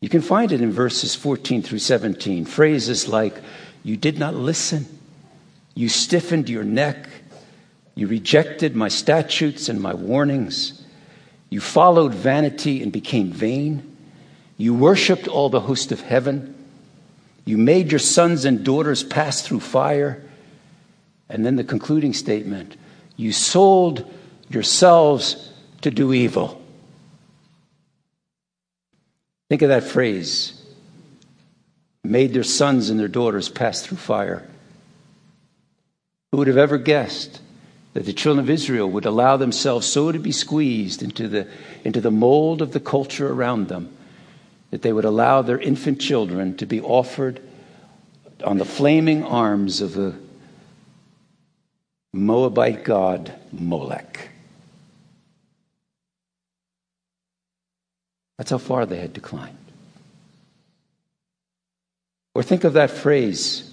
You 0.00 0.08
can 0.08 0.20
find 0.20 0.52
it 0.52 0.60
in 0.60 0.70
verses 0.72 1.14
14 1.14 1.62
through 1.62 1.78
17. 1.78 2.44
Phrases 2.44 3.08
like, 3.08 3.34
You 3.82 3.96
did 3.96 4.18
not 4.18 4.34
listen, 4.34 4.86
you 5.74 5.88
stiffened 5.88 6.48
your 6.48 6.64
neck, 6.64 7.08
you 7.94 8.06
rejected 8.06 8.76
my 8.76 8.88
statutes 8.88 9.68
and 9.68 9.80
my 9.80 9.94
warnings, 9.94 10.84
you 11.48 11.60
followed 11.60 12.12
vanity 12.12 12.82
and 12.82 12.92
became 12.92 13.32
vain, 13.32 13.96
you 14.58 14.74
worshiped 14.74 15.28
all 15.28 15.48
the 15.48 15.60
host 15.60 15.92
of 15.92 16.00
heaven, 16.00 16.54
you 17.46 17.56
made 17.56 17.92
your 17.92 18.00
sons 18.00 18.44
and 18.44 18.64
daughters 18.64 19.02
pass 19.02 19.40
through 19.40 19.60
fire. 19.60 20.22
And 21.28 21.46
then 21.46 21.56
the 21.56 21.64
concluding 21.64 22.12
statement 22.12 22.76
you 23.16 23.32
sold 23.32 24.08
yourselves 24.48 25.52
to 25.80 25.90
do 25.90 26.12
evil. 26.12 26.62
Think 29.48 29.62
of 29.62 29.68
that 29.68 29.84
phrase 29.84 30.52
made 32.02 32.32
their 32.32 32.44
sons 32.44 32.90
and 32.90 32.98
their 32.98 33.08
daughters 33.08 33.48
pass 33.48 33.82
through 33.82 33.96
fire. 33.96 34.46
Who 36.30 36.38
would 36.38 36.48
have 36.48 36.56
ever 36.56 36.78
guessed 36.78 37.40
that 37.94 38.04
the 38.04 38.12
children 38.12 38.44
of 38.44 38.50
Israel 38.50 38.90
would 38.90 39.06
allow 39.06 39.36
themselves 39.36 39.86
so 39.86 40.12
to 40.12 40.18
be 40.18 40.32
squeezed 40.32 41.02
into 41.02 41.28
the, 41.28 41.48
into 41.84 42.00
the 42.00 42.10
mold 42.10 42.62
of 42.62 42.72
the 42.72 42.80
culture 42.80 43.32
around 43.32 43.68
them 43.68 43.96
that 44.70 44.82
they 44.82 44.92
would 44.92 45.04
allow 45.04 45.42
their 45.42 45.58
infant 45.58 46.00
children 46.00 46.56
to 46.56 46.66
be 46.66 46.80
offered 46.80 47.40
on 48.44 48.58
the 48.58 48.64
flaming 48.64 49.24
arms 49.24 49.80
of 49.80 49.94
the 49.94 50.14
Moabite 52.12 52.84
god 52.84 53.32
Molech. 53.52 54.30
That's 58.38 58.50
how 58.50 58.58
far 58.58 58.86
they 58.86 58.98
had 58.98 59.12
declined. 59.12 59.56
Or 62.34 62.42
think 62.42 62.64
of 62.64 62.74
that 62.74 62.90
phrase 62.90 63.72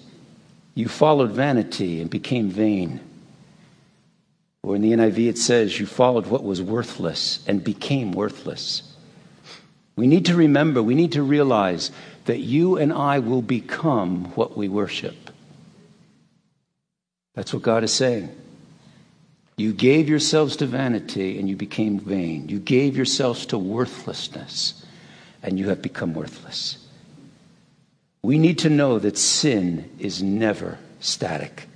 you 0.76 0.88
followed 0.88 1.32
vanity 1.32 2.02
and 2.02 2.10
became 2.10 2.50
vain. 2.50 3.00
Or 4.64 4.76
in 4.76 4.82
the 4.82 4.94
NIV, 4.94 5.30
it 5.30 5.38
says 5.38 5.80
you 5.80 5.86
followed 5.86 6.28
what 6.28 6.44
was 6.44 6.62
worthless 6.62 7.44
and 7.48 7.64
became 7.64 8.14
worthless. 8.14 8.94
We 9.96 10.08
need 10.08 10.26
to 10.28 10.36
remember, 10.36 10.82
we 10.82 10.96
need 10.96 11.12
to 11.12 11.22
realize 11.22 11.92
that 12.26 12.40
you 12.40 12.78
and 12.78 12.92
I 12.92 13.20
will 13.20 13.42
become 13.42 14.32
what 14.36 14.58
we 14.58 14.70
worship. 14.70 15.30
That's 17.36 17.54
what 17.54 17.64
God 17.64 17.84
is 17.84 17.94
saying. 17.94 18.36
You 19.58 19.74
gave 19.74 20.10
yourselves 20.10 20.56
to 20.58 20.66
vanity 20.66 21.40
and 21.40 21.48
you 21.48 21.56
became 21.56 22.00
vain. 22.00 22.50
You 22.50 22.60
gave 22.60 22.96
yourselves 22.98 23.46
to 23.48 23.58
worthlessness 23.58 24.86
and 25.44 25.60
you 25.60 25.70
have 25.70 25.82
become 25.82 26.14
worthless. 26.14 26.78
We 28.24 28.38
need 28.38 28.60
to 28.60 28.70
know 28.70 29.00
that 29.00 29.18
sin 29.18 29.90
is 30.00 30.24
never 30.24 30.80
static. 31.02 31.68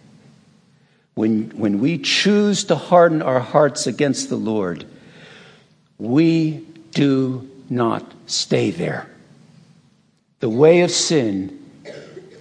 When, 1.13 1.49
when 1.57 1.79
we 1.79 1.97
choose 1.97 2.63
to 2.65 2.75
harden 2.75 3.21
our 3.21 3.39
hearts 3.39 3.85
against 3.85 4.29
the 4.29 4.37
Lord, 4.37 4.85
we 5.97 6.65
do 6.91 7.49
not 7.69 8.03
stay 8.27 8.71
there. 8.71 9.09
The 10.39 10.49
way 10.49 10.81
of 10.81 10.91
sin, 10.91 11.59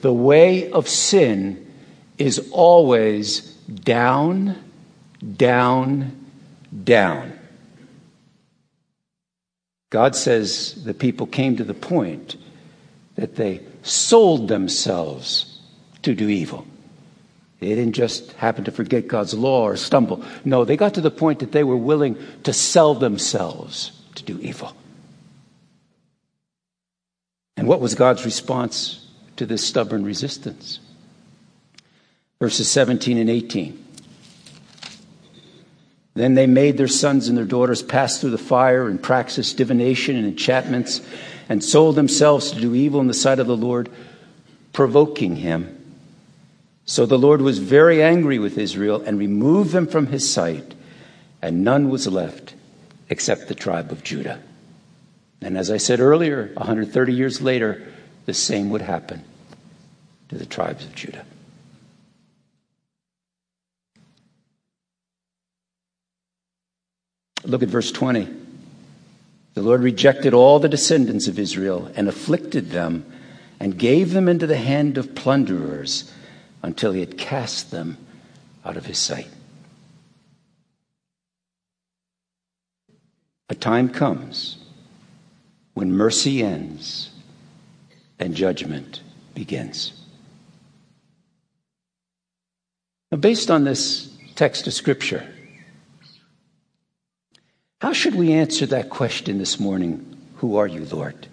the 0.03 0.13
way 0.13 0.71
of 0.71 0.89
sin 0.89 1.67
is 2.19 2.49
always 2.53 3.41
down, 3.67 4.63
down, 5.37 6.27
down. 6.85 7.39
God 9.91 10.17
says 10.17 10.85
the 10.85 10.95
people 10.95 11.27
came 11.27 11.57
to 11.57 11.65
the 11.65 11.75
point 11.75 12.37
that 13.15 13.37
they 13.37 13.61
sold 13.83 14.49
themselves 14.49 15.61
to 16.03 16.15
do 16.15 16.29
evil. 16.29 16.67
They 17.61 17.69
didn't 17.69 17.95
just 17.95 18.33
happen 18.33 18.65
to 18.65 18.71
forget 18.71 19.09
God's 19.09 19.33
law 19.33 19.63
or 19.63 19.77
stumble. 19.77 20.23
No, 20.45 20.65
they 20.65 20.77
got 20.77 20.95
to 20.95 21.01
the 21.01 21.11
point 21.11 21.39
that 21.39 21.53
they 21.53 21.65
were 21.65 21.77
willing 21.77 22.19
to 22.43 22.53
sell 22.53 22.95
themselves 22.95 23.93
to 24.17 24.23
do 24.23 24.39
evil. 24.41 24.77
And 27.57 27.67
what 27.67 27.81
was 27.81 27.95
God's 27.95 28.25
response 28.25 29.07
to 29.37 29.47
this 29.47 29.67
stubborn 29.67 30.05
resistance? 30.05 30.81
Verses 32.39 32.71
17 32.71 33.17
and 33.17 33.31
18. 33.31 33.86
Then 36.17 36.35
they 36.35 36.47
made 36.47 36.79
their 36.79 36.89
sons 36.89 37.29
and 37.29 37.37
their 37.37 37.45
daughters 37.45 37.83
pass 37.83 38.19
through 38.19 38.31
the 38.31 38.39
fire 38.39 38.89
and 38.89 39.01
practice 39.01 39.53
divination 39.53 40.17
and 40.17 40.27
enchantments 40.27 41.03
and 41.47 41.63
sold 41.63 41.95
themselves 41.95 42.51
to 42.51 42.61
do 42.61 42.75
evil 42.75 43.01
in 43.03 43.07
the 43.07 43.15
sight 43.15 43.39
of 43.39 43.47
the 43.47 43.57
Lord, 43.57 43.91
provoking 44.73 45.37
him. 45.37 45.73
So 46.87 47.05
the 47.05 47.19
Lord 47.19 47.43
was 47.43 47.59
very 47.59 48.03
angry 48.03 48.39
with 48.39 48.57
Israel 48.57 49.03
and 49.03 49.19
removed 49.19 49.73
them 49.73 49.87
from 49.87 50.07
his 50.07 50.29
sight, 50.29 50.75
and 51.43 51.63
none 51.63 51.91
was 51.91 52.07
left 52.07 52.55
except 53.11 53.49
the 53.49 53.55
tribe 53.55 53.93
of 53.93 54.03
Judah. 54.03 54.41
And 55.43 55.59
as 55.59 55.71
I 55.71 55.77
said 55.77 56.01
earlier, 56.01 56.51
130 56.55 57.13
years 57.13 57.43
later, 57.43 57.87
the 58.25 58.33
same 58.33 58.71
would 58.71 58.81
happen 58.81 59.23
to 60.31 60.39
the 60.39 60.47
tribes 60.47 60.87
of 60.87 60.95
Judah. 60.95 61.27
Look 67.45 67.63
at 67.63 67.69
verse 67.69 67.93
20. 67.93 68.29
The 69.55 69.63
Lord 69.63 69.83
rejected 69.83 70.35
all 70.35 70.59
the 70.59 70.69
descendants 70.69 71.29
of 71.29 71.39
Israel 71.39 71.91
and 71.95 72.09
afflicted 72.09 72.71
them 72.71 73.11
and 73.59 73.79
gave 73.79 74.13
them 74.13 74.29
into 74.29 74.47
the 74.47 74.59
hand 74.59 74.99
of 74.99 75.15
plunderers 75.15 76.13
until 76.63 76.93
he 76.93 77.01
had 77.01 77.17
cast 77.17 77.71
them 77.71 77.97
out 78.65 78.77
of 78.77 78.87
his 78.87 78.99
sight. 78.99 79.29
A 83.49 83.55
time 83.55 83.89
comes 83.89 84.59
when 85.75 85.93
mercy 85.93 86.43
ends 86.43 87.11
and 88.19 88.35
judgment 88.35 89.01
begins. 89.35 89.93
Now, 93.13 93.19
based 93.19 93.51
on 93.51 93.65
this 93.65 94.13
text 94.35 94.67
of 94.67 94.73
Scripture, 94.73 95.27
how 97.81 97.93
should 97.93 98.15
we 98.15 98.33
answer 98.33 98.67
that 98.67 98.91
question 98.91 99.39
this 99.39 99.61
morning? 99.61 100.17
Who 100.37 100.57
are 100.57 100.67
you, 100.67 100.85
Lord? 100.87 101.29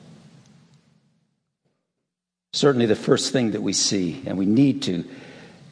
Certainly, 2.51 2.87
the 2.87 2.95
first 2.95 3.31
thing 3.31 3.51
that 3.51 3.63
we 3.63 3.73
see 3.73 4.21
and 4.25 4.37
we 4.37 4.45
need 4.45 4.83
to, 4.83 5.03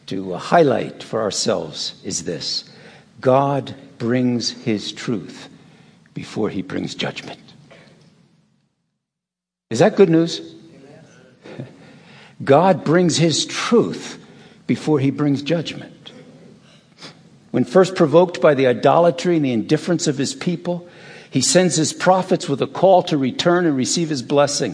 to 0.07 0.33
uh, 0.33 0.37
highlight 0.37 1.03
for 1.03 1.21
ourselves 1.21 2.01
is 2.03 2.23
this 2.23 2.69
God 3.19 3.75
brings 3.97 4.49
his 4.49 4.91
truth 4.91 5.47
before 6.13 6.49
he 6.49 6.61
brings 6.61 6.95
judgment. 6.95 7.39
Is 9.69 9.79
that 9.79 9.95
good 9.95 10.09
news? 10.09 10.55
God 12.43 12.83
brings 12.83 13.17
his 13.17 13.45
truth 13.45 14.17
before 14.67 14.99
he 14.99 15.11
brings 15.11 15.43
judgment. 15.43 16.00
When 17.51 17.65
first 17.65 17.95
provoked 17.95 18.41
by 18.41 18.53
the 18.53 18.67
idolatry 18.67 19.35
and 19.35 19.45
the 19.45 19.51
indifference 19.51 20.07
of 20.07 20.17
his 20.17 20.33
people, 20.33 20.87
he 21.29 21.41
sends 21.41 21.75
his 21.75 21.93
prophets 21.93 22.49
with 22.49 22.61
a 22.61 22.67
call 22.67 23.03
to 23.03 23.17
return 23.17 23.65
and 23.65 23.75
receive 23.75 24.09
his 24.09 24.21
blessing. 24.21 24.73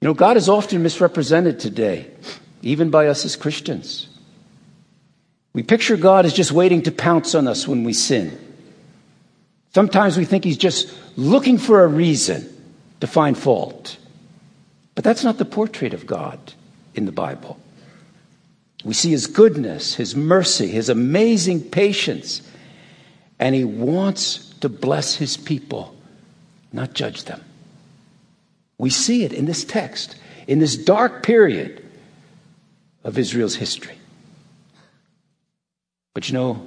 You 0.00 0.08
know, 0.08 0.14
God 0.14 0.36
is 0.36 0.48
often 0.48 0.82
misrepresented 0.82 1.58
today, 1.58 2.10
even 2.62 2.90
by 2.90 3.08
us 3.08 3.24
as 3.24 3.36
Christians. 3.36 4.08
We 5.52 5.62
picture 5.62 5.96
God 5.96 6.26
as 6.26 6.32
just 6.32 6.52
waiting 6.52 6.82
to 6.82 6.92
pounce 6.92 7.34
on 7.34 7.48
us 7.48 7.66
when 7.66 7.82
we 7.82 7.92
sin. 7.92 8.38
Sometimes 9.74 10.16
we 10.16 10.24
think 10.24 10.44
he's 10.44 10.58
just 10.58 10.92
looking 11.16 11.58
for 11.58 11.82
a 11.82 11.86
reason 11.86 12.48
to 13.00 13.06
find 13.06 13.36
fault. 13.36 13.96
But 14.94 15.04
that's 15.04 15.24
not 15.24 15.38
the 15.38 15.44
portrait 15.44 15.92
of 15.92 16.06
God 16.06 16.38
in 16.94 17.04
the 17.04 17.12
Bible. 17.12 17.58
We 18.84 18.94
see 18.94 19.10
his 19.10 19.26
goodness, 19.26 19.94
his 19.94 20.14
mercy, 20.14 20.68
his 20.68 20.88
amazing 20.88 21.70
patience, 21.70 22.42
and 23.38 23.54
he 23.54 23.64
wants 23.64 24.50
to 24.60 24.68
bless 24.68 25.16
his 25.16 25.36
people, 25.36 25.94
not 26.72 26.92
judge 26.92 27.24
them. 27.24 27.42
We 28.78 28.90
see 28.90 29.24
it 29.24 29.32
in 29.32 29.46
this 29.46 29.64
text, 29.64 30.16
in 30.46 30.58
this 30.58 30.76
dark 30.76 31.22
period 31.22 31.82
of 33.02 33.18
Israel's 33.18 33.56
history. 33.56 33.98
But 36.14 36.28
you 36.28 36.34
know, 36.34 36.66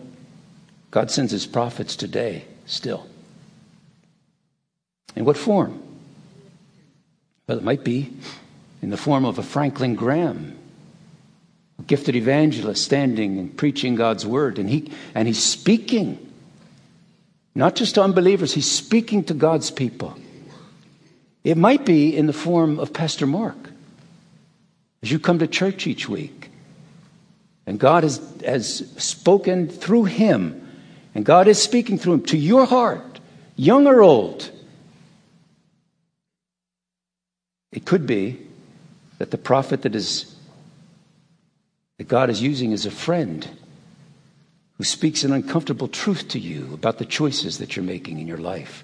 God 0.91 1.09
sends 1.09 1.31
his 1.31 1.45
prophets 1.45 1.95
today 1.95 2.45
still. 2.65 3.07
In 5.15 5.25
what 5.25 5.37
form? 5.37 5.81
Well, 7.47 7.57
it 7.57 7.63
might 7.63 7.83
be 7.83 8.13
in 8.81 8.91
the 8.91 8.97
form 8.97 9.25
of 9.25 9.39
a 9.39 9.43
Franklin 9.43 9.95
Graham, 9.95 10.58
gifted 11.87 12.15
evangelist 12.15 12.83
standing 12.83 13.37
and 13.39 13.55
preaching 13.55 13.95
God's 13.95 14.25
word. 14.25 14.59
And, 14.59 14.69
he, 14.69 14.91
and 15.15 15.27
he's 15.27 15.43
speaking, 15.43 16.17
not 17.55 17.75
just 17.75 17.95
to 17.95 18.03
unbelievers, 18.03 18.53
he's 18.53 18.69
speaking 18.69 19.23
to 19.25 19.33
God's 19.33 19.71
people. 19.71 20.17
It 21.43 21.57
might 21.57 21.85
be 21.85 22.15
in 22.15 22.27
the 22.27 22.33
form 22.33 22.79
of 22.79 22.93
Pastor 22.93 23.25
Mark. 23.25 23.57
As 25.01 25.11
you 25.11 25.19
come 25.19 25.39
to 25.39 25.47
church 25.47 25.87
each 25.87 26.09
week, 26.09 26.51
and 27.65 27.79
God 27.79 28.03
has, 28.03 28.21
has 28.45 28.77
spoken 28.97 29.69
through 29.69 30.05
him, 30.05 30.67
and 31.15 31.25
God 31.25 31.47
is 31.47 31.61
speaking 31.61 31.97
through 31.97 32.13
him 32.13 32.23
to 32.23 32.37
your 32.37 32.65
heart, 32.65 33.19
young 33.55 33.87
or 33.87 34.01
old. 34.01 34.51
It 37.71 37.85
could 37.85 38.05
be 38.05 38.39
that 39.19 39.31
the 39.31 39.37
prophet 39.37 39.83
that 39.83 39.95
is 39.95 40.35
that 41.99 42.07
God 42.07 42.31
is 42.31 42.41
using 42.41 42.73
as 42.73 42.87
a 42.87 42.91
friend 42.91 43.47
who 44.79 44.83
speaks 44.83 45.23
an 45.23 45.31
uncomfortable 45.31 45.87
truth 45.87 46.27
to 46.29 46.39
you 46.39 46.73
about 46.73 46.97
the 46.97 47.05
choices 47.05 47.59
that 47.59 47.75
you're 47.75 47.85
making 47.85 48.17
in 48.17 48.27
your 48.27 48.39
life. 48.39 48.83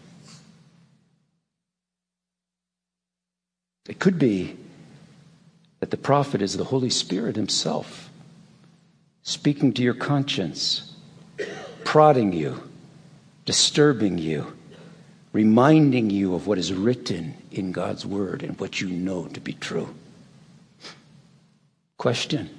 It 3.89 3.97
could 3.97 4.19
be 4.19 4.55
that 5.79 5.89
the 5.89 5.97
prophet 5.97 6.43
is 6.43 6.57
the 6.57 6.65
Holy 6.65 6.91
Spirit 6.91 7.35
himself 7.35 8.11
speaking 9.23 9.73
to 9.73 9.81
your 9.81 9.95
conscience, 9.95 10.93
prodding 11.83 12.31
you, 12.31 12.61
disturbing 13.45 14.19
you 14.19 14.55
reminding 15.35 16.09
you 16.09 16.33
of 16.33 16.47
what 16.47 16.57
is 16.57 16.71
written 16.71 17.33
in 17.51 17.73
God's 17.73 18.05
Word 18.05 18.41
and 18.41 18.57
what 18.57 18.79
you 18.79 18.87
know 18.87 19.25
to 19.27 19.41
be 19.41 19.51
true. 19.51 19.93
Question 21.97 22.49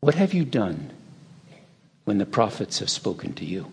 What 0.00 0.14
have 0.14 0.32
you 0.32 0.44
done 0.44 0.90
when 2.04 2.18
the 2.18 2.26
prophets 2.26 2.78
have 2.78 2.90
spoken 2.90 3.32
to 3.34 3.44
you? 3.44 3.72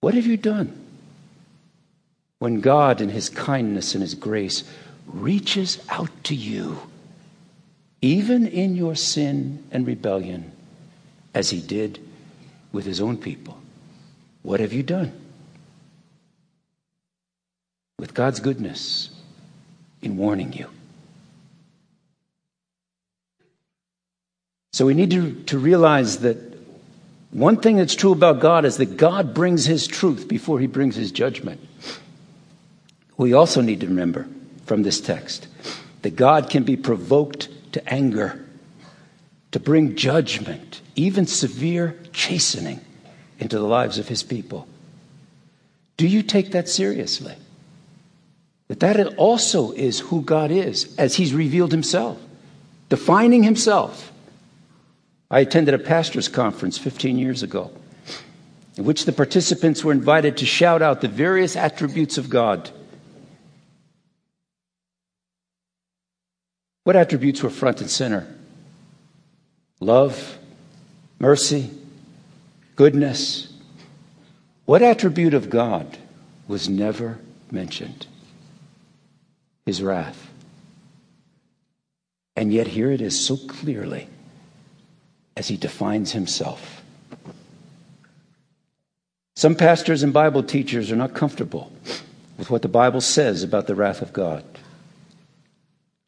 What 0.00 0.14
have 0.14 0.26
you 0.26 0.36
done 0.36 0.76
when 2.38 2.60
God, 2.60 3.00
in 3.00 3.10
His 3.10 3.28
kindness 3.28 3.94
and 3.94 4.02
His 4.02 4.14
grace, 4.14 4.64
reaches 5.06 5.78
out 5.88 6.10
to 6.24 6.34
you, 6.34 6.78
even 8.00 8.46
in 8.46 8.76
your 8.76 8.94
sin 8.96 9.62
and 9.70 9.86
rebellion, 9.86 10.52
as 11.34 11.50
He 11.50 11.60
did 11.60 12.00
with 12.72 12.86
His 12.86 13.00
own 13.00 13.18
people? 13.18 13.60
What 14.42 14.60
have 14.60 14.72
you 14.72 14.82
done? 14.82 15.12
With 17.98 18.14
God's 18.14 18.40
goodness 18.40 19.10
in 20.00 20.16
warning 20.16 20.54
you. 20.54 20.70
So 24.72 24.86
we 24.86 24.94
need 24.94 25.10
to, 25.10 25.34
to 25.44 25.58
realize 25.58 26.18
that 26.18 26.38
one 27.30 27.56
thing 27.56 27.76
that's 27.76 27.94
true 27.94 28.12
about 28.12 28.40
God 28.40 28.64
is 28.64 28.76
that 28.78 28.96
God 28.96 29.34
brings 29.34 29.64
his 29.64 29.86
truth 29.86 30.28
before 30.28 30.58
he 30.60 30.66
brings 30.66 30.96
his 30.96 31.12
judgment. 31.12 31.60
We 33.16 33.34
also 33.34 33.60
need 33.60 33.80
to 33.80 33.86
remember 33.86 34.26
from 34.66 34.82
this 34.82 35.00
text 35.00 35.46
that 36.02 36.16
God 36.16 36.50
can 36.50 36.64
be 36.64 36.76
provoked 36.76 37.48
to 37.72 37.88
anger, 37.92 38.44
to 39.52 39.60
bring 39.60 39.96
judgment, 39.96 40.80
even 40.96 41.26
severe 41.26 41.98
chastening 42.12 42.80
into 43.38 43.58
the 43.58 43.64
lives 43.64 43.98
of 43.98 44.08
his 44.08 44.22
people. 44.22 44.66
Do 45.96 46.06
you 46.06 46.22
take 46.22 46.52
that 46.52 46.68
seriously? 46.68 47.34
That 48.68 48.80
that 48.80 49.14
also 49.16 49.72
is 49.72 50.00
who 50.00 50.22
God 50.22 50.50
is 50.50 50.94
as 50.96 51.16
he's 51.16 51.34
revealed 51.34 51.72
himself, 51.72 52.20
defining 52.88 53.42
himself. 53.42 54.09
I 55.30 55.40
attended 55.40 55.74
a 55.74 55.78
pastor's 55.78 56.28
conference 56.28 56.76
15 56.76 57.16
years 57.16 57.42
ago 57.42 57.70
in 58.76 58.84
which 58.84 59.04
the 59.04 59.12
participants 59.12 59.84
were 59.84 59.92
invited 59.92 60.38
to 60.38 60.46
shout 60.46 60.82
out 60.82 61.00
the 61.00 61.08
various 61.08 61.54
attributes 61.54 62.18
of 62.18 62.28
God. 62.28 62.70
What 66.84 66.96
attributes 66.96 67.42
were 67.42 67.50
front 67.50 67.80
and 67.80 67.90
center? 67.90 68.26
Love, 69.78 70.38
mercy, 71.18 71.70
goodness. 72.74 73.52
What 74.64 74.82
attribute 74.82 75.34
of 75.34 75.50
God 75.50 75.98
was 76.48 76.68
never 76.68 77.20
mentioned? 77.50 78.06
His 79.64 79.82
wrath. 79.82 80.28
And 82.34 82.52
yet, 82.52 82.68
here 82.68 82.90
it 82.90 83.00
is 83.00 83.24
so 83.24 83.36
clearly 83.36 84.08
as 85.36 85.48
he 85.48 85.56
defines 85.56 86.12
himself. 86.12 86.82
Some 89.36 89.54
pastors 89.54 90.02
and 90.02 90.12
Bible 90.12 90.42
teachers 90.42 90.92
are 90.92 90.96
not 90.96 91.14
comfortable 91.14 91.72
with 92.36 92.50
what 92.50 92.62
the 92.62 92.68
Bible 92.68 93.00
says 93.00 93.42
about 93.42 93.66
the 93.66 93.74
wrath 93.74 94.02
of 94.02 94.12
God. 94.12 94.44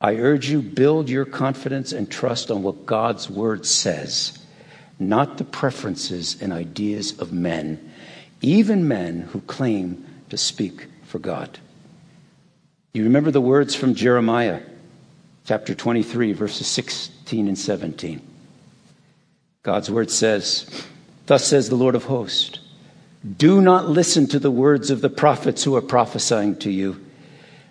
I 0.01 0.17
urge 0.17 0.51
you, 0.51 0.61
build 0.61 1.09
your 1.09 1.25
confidence 1.25 1.93
and 1.93 2.11
trust 2.11 2.51
on 2.51 2.63
what 2.63 2.87
God's 2.87 3.31
word 3.31 3.65
says, 3.65 4.39
not 4.99 5.39
the 5.39 5.45
preferences 5.45 6.43
and 6.43 6.53
ideas 6.53 7.19
of 7.21 7.33
men, 7.33 7.93
even 8.41 8.89
men 8.89 9.21
who 9.21 9.41
claim 9.43 10.05
to 10.29 10.37
speak 10.37 10.89
for 11.05 11.19
God. 11.19 11.59
You 12.95 13.05
remember 13.05 13.31
the 13.31 13.41
words 13.41 13.75
from 13.75 13.95
Jeremiah 13.95 14.61
chapter 15.45 15.75
23, 15.75 16.33
verses 16.33 16.67
16 16.67 17.49
and 17.49 17.59
17. 17.59 18.21
God's 19.63 19.91
word 19.91 20.11
says, 20.11 20.67
Thus 21.27 21.47
says 21.47 21.69
the 21.69 21.77
Lord 21.77 21.95
of 21.95 22.05
hosts, 22.05 22.59
do 23.37 23.61
not 23.61 23.89
listen 23.89 24.27
to 24.29 24.41
the 24.41 24.51
words 24.51 24.91
of 24.91 25.01
the 25.01 25.09
prophets 25.09 25.63
who 25.63 25.77
are 25.77 25.83
prophesying 25.83 26.57
to 26.57 26.71
you. 26.71 27.05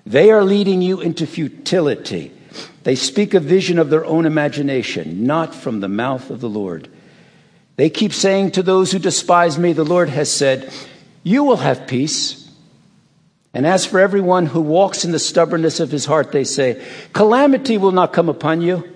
They 0.05 0.31
are 0.31 0.43
leading 0.43 0.81
you 0.81 1.01
into 1.01 1.27
futility. 1.27 2.31
They 2.83 2.95
speak 2.95 3.33
a 3.33 3.41
vision 3.41 3.77
of 3.77 3.89
their 3.89 4.05
own 4.05 4.25
imagination, 4.25 5.25
not 5.25 5.53
from 5.53 5.81
the 5.81 5.89
mouth 5.89 6.29
of 6.29 6.39
the 6.39 6.49
Lord. 6.49 6.89
They 7.75 7.89
keep 7.89 8.13
saying 8.13 8.51
to 8.51 8.63
those 8.63 8.91
who 8.91 8.99
despise 8.99 9.57
me, 9.57 9.73
The 9.73 9.83
Lord 9.83 10.07
has 10.09 10.31
said, 10.31 10.71
You 11.23 11.43
will 11.43 11.57
have 11.57 11.87
peace. 11.87 12.49
And 13.53 13.67
as 13.67 13.85
for 13.85 13.99
everyone 13.99 14.45
who 14.45 14.61
walks 14.61 15.03
in 15.03 15.11
the 15.11 15.19
stubbornness 15.19 15.81
of 15.81 15.91
his 15.91 16.05
heart, 16.05 16.31
they 16.31 16.45
say, 16.45 16.81
Calamity 17.11 17.77
will 17.77 17.91
not 17.91 18.13
come 18.13 18.29
upon 18.29 18.61
you. 18.61 18.89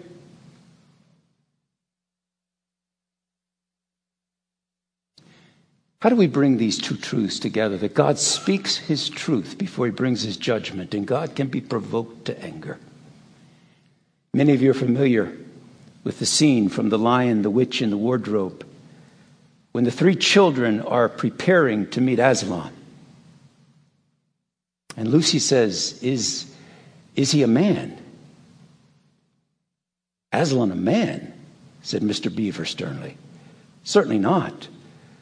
How 6.06 6.10
do 6.10 6.16
we 6.16 6.28
bring 6.28 6.58
these 6.58 6.78
two 6.78 6.98
truths 6.98 7.40
together? 7.40 7.78
That 7.78 7.96
God 7.96 8.20
speaks 8.20 8.78
his 8.78 9.10
truth 9.10 9.58
before 9.58 9.88
he 9.88 9.92
brings 9.92 10.22
his 10.22 10.38
judgment, 10.38 10.94
and 10.94 11.08
God 11.08 11.36
can 11.36 11.48
be 11.48 11.62
provoked 11.62 12.26
to 12.26 12.40
anger. 12.44 12.78
Many 14.32 14.54
of 14.54 14.62
you 14.62 14.70
are 14.70 14.76
familiar 14.76 15.36
with 16.04 16.20
the 16.20 16.28
scene 16.28 16.70
from 16.70 16.90
The 16.90 17.00
Lion, 17.00 17.42
the 17.42 17.50
Witch, 17.50 17.82
and 17.82 17.92
the 17.92 17.98
Wardrobe 17.98 18.64
when 19.72 19.84
the 19.84 19.90
three 19.90 20.16
children 20.16 20.80
are 20.80 21.10
preparing 21.10 21.90
to 21.90 22.02
meet 22.02 22.20
Aslan. 22.20 22.72
And 24.96 25.08
Lucy 25.08 25.40
says, 25.40 25.98
Is, 26.04 26.46
is 27.16 27.32
he 27.32 27.42
a 27.42 27.48
man? 27.48 27.98
Aslan 30.32 30.72
a 30.72 30.76
man? 30.76 31.34
said 31.82 32.04
Mr. 32.04 32.34
Beaver 32.34 32.66
sternly. 32.66 33.18
Certainly 33.84 34.20
not. 34.20 34.68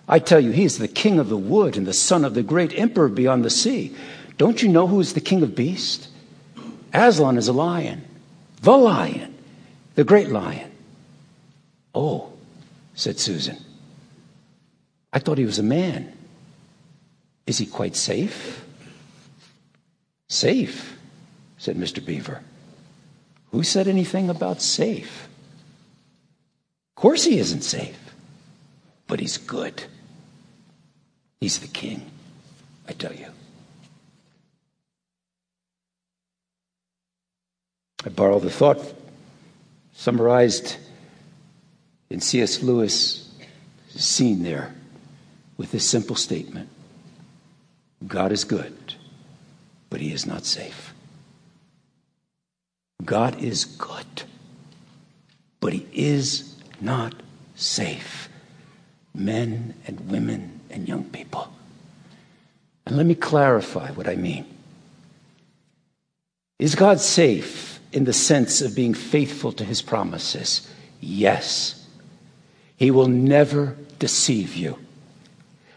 I 0.07 0.19
tell 0.19 0.39
you, 0.39 0.51
he 0.51 0.65
is 0.65 0.77
the 0.77 0.87
king 0.87 1.19
of 1.19 1.29
the 1.29 1.37
wood 1.37 1.77
and 1.77 1.87
the 1.87 1.93
son 1.93 2.25
of 2.25 2.33
the 2.33 2.43
great 2.43 2.77
emperor 2.77 3.07
beyond 3.07 3.45
the 3.45 3.49
sea. 3.49 3.95
Don't 4.37 4.61
you 4.61 4.69
know 4.69 4.87
who 4.87 4.99
is 4.99 5.13
the 5.13 5.21
king 5.21 5.43
of 5.43 5.55
beasts? 5.55 6.09
Aslan 6.93 7.37
is 7.37 7.47
a 7.47 7.53
lion, 7.53 8.05
the 8.61 8.77
lion, 8.77 9.35
the 9.95 10.03
great 10.03 10.29
lion. 10.29 10.71
Oh, 11.95 12.33
said 12.93 13.19
Susan. 13.19 13.57
I 15.11 15.19
thought 15.19 15.37
he 15.37 15.45
was 15.45 15.59
a 15.59 15.63
man. 15.63 16.11
Is 17.45 17.57
he 17.57 17.65
quite 17.65 17.95
safe? 17.95 18.65
Safe, 20.27 20.97
said 21.57 21.77
Mr. 21.77 22.03
Beaver. 22.03 22.41
Who 23.51 23.63
said 23.63 23.87
anything 23.87 24.29
about 24.29 24.61
safe? 24.61 25.27
Of 26.95 27.01
course 27.01 27.23
he 27.23 27.37
isn't 27.37 27.61
safe, 27.61 28.02
but 29.13 29.19
he's 29.19 29.37
good. 29.37 29.83
He's 31.39 31.59
the 31.59 31.67
king, 31.67 32.09
I 32.87 32.93
tell 32.93 33.13
you. 33.13 33.27
I 38.03 38.09
borrow 38.09 38.39
the 38.39 38.49
thought 38.49 38.79
summarized 39.93 40.77
in 42.09 42.21
C.S. 42.21 42.63
Lewis' 42.63 43.31
scene 43.89 44.41
there 44.41 44.73
with 45.57 45.71
this 45.71 45.87
simple 45.87 46.15
statement 46.15 46.69
God 48.07 48.31
is 48.31 48.43
good, 48.43 48.95
but 49.91 50.01
he 50.01 50.11
is 50.11 50.25
not 50.25 50.43
safe. 50.43 50.91
God 53.05 53.39
is 53.43 53.65
good, 53.65 54.23
but 55.59 55.71
he 55.71 55.85
is 55.93 56.55
not 56.81 57.13
safe. 57.53 58.27
Men 59.13 59.75
and 59.87 60.09
women 60.09 60.61
and 60.69 60.87
young 60.87 61.05
people. 61.05 61.53
And 62.85 62.97
let 62.97 63.05
me 63.05 63.15
clarify 63.15 63.91
what 63.91 64.07
I 64.07 64.15
mean. 64.15 64.45
Is 66.59 66.75
God 66.75 66.99
safe 66.99 67.79
in 67.91 68.05
the 68.05 68.13
sense 68.13 68.61
of 68.61 68.75
being 68.75 68.93
faithful 68.93 69.51
to 69.53 69.63
his 69.63 69.81
promises? 69.81 70.69
Yes. 70.99 71.85
He 72.77 72.91
will 72.91 73.07
never 73.07 73.77
deceive 73.99 74.55
you. 74.55 74.77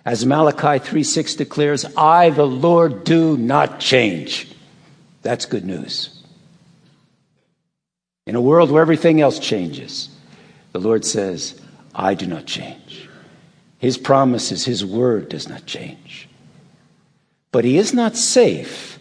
As 0.04 0.24
Malachi 0.24 0.78
3:6 0.78 1.36
declares, 1.36 1.84
I 1.96 2.30
the 2.30 2.46
Lord 2.46 3.04
do 3.04 3.36
not 3.36 3.80
change. 3.80 4.48
That's 5.22 5.46
good 5.46 5.64
news. 5.64 6.22
In 8.26 8.36
a 8.36 8.40
world 8.40 8.70
where 8.70 8.82
everything 8.82 9.20
else 9.20 9.38
changes, 9.38 10.08
the 10.72 10.78
Lord 10.78 11.04
says, 11.04 11.60
I 11.94 12.14
do 12.14 12.26
not 12.26 12.46
change. 12.46 13.05
His 13.78 13.98
promises, 13.98 14.64
His 14.64 14.84
word 14.84 15.28
does 15.28 15.48
not 15.48 15.66
change. 15.66 16.28
But 17.52 17.64
He 17.64 17.78
is 17.78 17.92
not 17.92 18.16
safe 18.16 18.98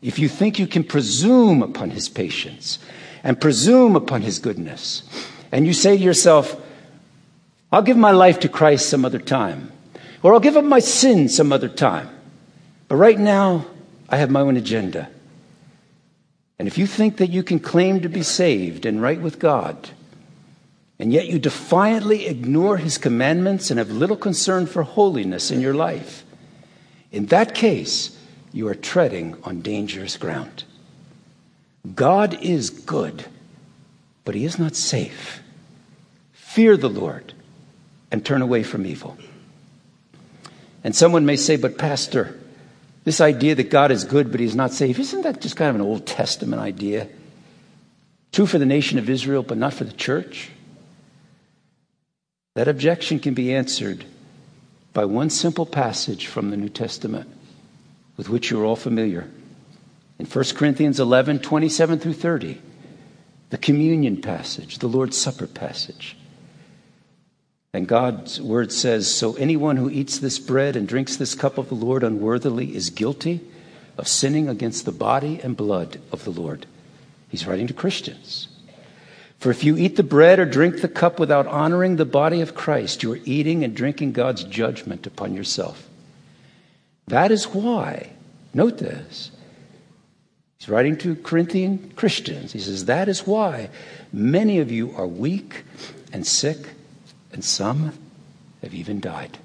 if 0.00 0.18
you 0.18 0.28
think 0.28 0.58
you 0.58 0.66
can 0.66 0.84
presume 0.84 1.62
upon 1.62 1.90
His 1.90 2.08
patience 2.08 2.78
and 3.22 3.40
presume 3.40 3.96
upon 3.96 4.22
His 4.22 4.38
goodness. 4.38 5.02
And 5.50 5.66
you 5.66 5.72
say 5.72 5.96
to 5.96 6.02
yourself, 6.02 6.60
I'll 7.70 7.82
give 7.82 7.96
my 7.96 8.12
life 8.12 8.40
to 8.40 8.48
Christ 8.48 8.88
some 8.88 9.04
other 9.04 9.18
time, 9.18 9.72
or 10.22 10.32
I'll 10.32 10.40
give 10.40 10.56
up 10.56 10.64
my 10.64 10.78
sin 10.78 11.28
some 11.28 11.52
other 11.52 11.68
time. 11.68 12.08
But 12.86 12.96
right 12.96 13.18
now, 13.18 13.66
I 14.08 14.16
have 14.16 14.30
my 14.30 14.40
own 14.40 14.56
agenda. 14.56 15.10
And 16.58 16.66
if 16.66 16.78
you 16.78 16.86
think 16.86 17.18
that 17.18 17.30
you 17.30 17.42
can 17.42 17.60
claim 17.60 18.00
to 18.00 18.08
be 18.08 18.22
saved 18.22 18.86
and 18.86 19.02
right 19.02 19.20
with 19.20 19.38
God, 19.38 19.90
and 20.98 21.12
yet 21.12 21.28
you 21.28 21.38
defiantly 21.38 22.26
ignore 22.26 22.76
his 22.76 22.98
commandments 22.98 23.70
and 23.70 23.78
have 23.78 23.90
little 23.90 24.16
concern 24.16 24.66
for 24.66 24.82
holiness 24.82 25.50
in 25.50 25.60
your 25.60 25.74
life, 25.74 26.24
in 27.12 27.26
that 27.26 27.54
case, 27.54 28.18
you 28.52 28.68
are 28.68 28.74
treading 28.74 29.36
on 29.44 29.60
dangerous 29.60 30.16
ground. 30.16 30.64
God 31.94 32.42
is 32.42 32.70
good, 32.70 33.24
but 34.24 34.34
he 34.34 34.44
is 34.44 34.58
not 34.58 34.74
safe. 34.74 35.40
Fear 36.32 36.76
the 36.76 36.90
Lord 36.90 37.32
and 38.10 38.24
turn 38.24 38.42
away 38.42 38.62
from 38.62 38.84
evil. 38.84 39.16
And 40.82 40.94
someone 40.94 41.26
may 41.26 41.36
say, 41.36 41.56
but 41.56 41.78
Pastor, 41.78 42.38
this 43.04 43.20
idea 43.20 43.54
that 43.54 43.70
God 43.70 43.90
is 43.90 44.04
good 44.04 44.30
but 44.30 44.40
he's 44.40 44.56
not 44.56 44.72
safe, 44.72 44.98
isn't 44.98 45.22
that 45.22 45.40
just 45.40 45.56
kind 45.56 45.70
of 45.70 45.76
an 45.76 45.82
Old 45.82 46.06
Testament 46.06 46.60
idea? 46.60 47.08
True 48.32 48.46
for 48.46 48.58
the 48.58 48.66
nation 48.66 48.98
of 48.98 49.08
Israel, 49.08 49.42
but 49.42 49.58
not 49.58 49.74
for 49.74 49.84
the 49.84 49.92
church? 49.92 50.50
That 52.58 52.66
objection 52.66 53.20
can 53.20 53.34
be 53.34 53.54
answered 53.54 54.04
by 54.92 55.04
one 55.04 55.30
simple 55.30 55.64
passage 55.64 56.26
from 56.26 56.50
the 56.50 56.56
New 56.56 56.68
Testament 56.68 57.30
with 58.16 58.28
which 58.28 58.50
you're 58.50 58.64
all 58.64 58.74
familiar. 58.74 59.30
In 60.18 60.26
1 60.26 60.44
Corinthians 60.56 60.98
11 60.98 61.38
27 61.38 62.00
through 62.00 62.14
30, 62.14 62.60
the 63.50 63.58
communion 63.58 64.20
passage, 64.20 64.78
the 64.78 64.88
Lord's 64.88 65.16
Supper 65.16 65.46
passage. 65.46 66.16
And 67.72 67.86
God's 67.86 68.40
word 68.40 68.72
says 68.72 69.08
So 69.08 69.34
anyone 69.34 69.76
who 69.76 69.88
eats 69.88 70.18
this 70.18 70.40
bread 70.40 70.74
and 70.74 70.88
drinks 70.88 71.16
this 71.16 71.36
cup 71.36 71.58
of 71.58 71.68
the 71.68 71.76
Lord 71.76 72.02
unworthily 72.02 72.74
is 72.74 72.90
guilty 72.90 73.40
of 73.96 74.08
sinning 74.08 74.48
against 74.48 74.84
the 74.84 74.90
body 74.90 75.38
and 75.44 75.56
blood 75.56 76.00
of 76.10 76.24
the 76.24 76.32
Lord. 76.32 76.66
He's 77.28 77.46
writing 77.46 77.68
to 77.68 77.72
Christians. 77.72 78.48
For 79.38 79.50
if 79.50 79.62
you 79.62 79.76
eat 79.76 79.96
the 79.96 80.02
bread 80.02 80.40
or 80.40 80.44
drink 80.44 80.80
the 80.80 80.88
cup 80.88 81.20
without 81.20 81.46
honoring 81.46 81.96
the 81.96 82.04
body 82.04 82.40
of 82.40 82.54
Christ, 82.54 83.02
you 83.02 83.12
are 83.12 83.20
eating 83.24 83.62
and 83.62 83.74
drinking 83.74 84.12
God's 84.12 84.42
judgment 84.44 85.06
upon 85.06 85.34
yourself. 85.34 85.88
That 87.06 87.30
is 87.30 87.46
why, 87.46 88.10
note 88.52 88.78
this, 88.78 89.30
he's 90.58 90.68
writing 90.68 90.96
to 90.98 91.14
Corinthian 91.14 91.92
Christians. 91.94 92.52
He 92.52 92.58
says, 92.58 92.86
That 92.86 93.08
is 93.08 93.26
why 93.26 93.70
many 94.12 94.58
of 94.58 94.72
you 94.72 94.92
are 94.96 95.06
weak 95.06 95.64
and 96.12 96.26
sick, 96.26 96.58
and 97.32 97.44
some 97.44 97.92
have 98.62 98.74
even 98.74 98.98
died. 98.98 99.38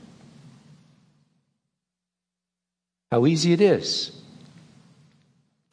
How 3.11 3.27
easy 3.27 3.53
it 3.53 3.61
is 3.61 4.22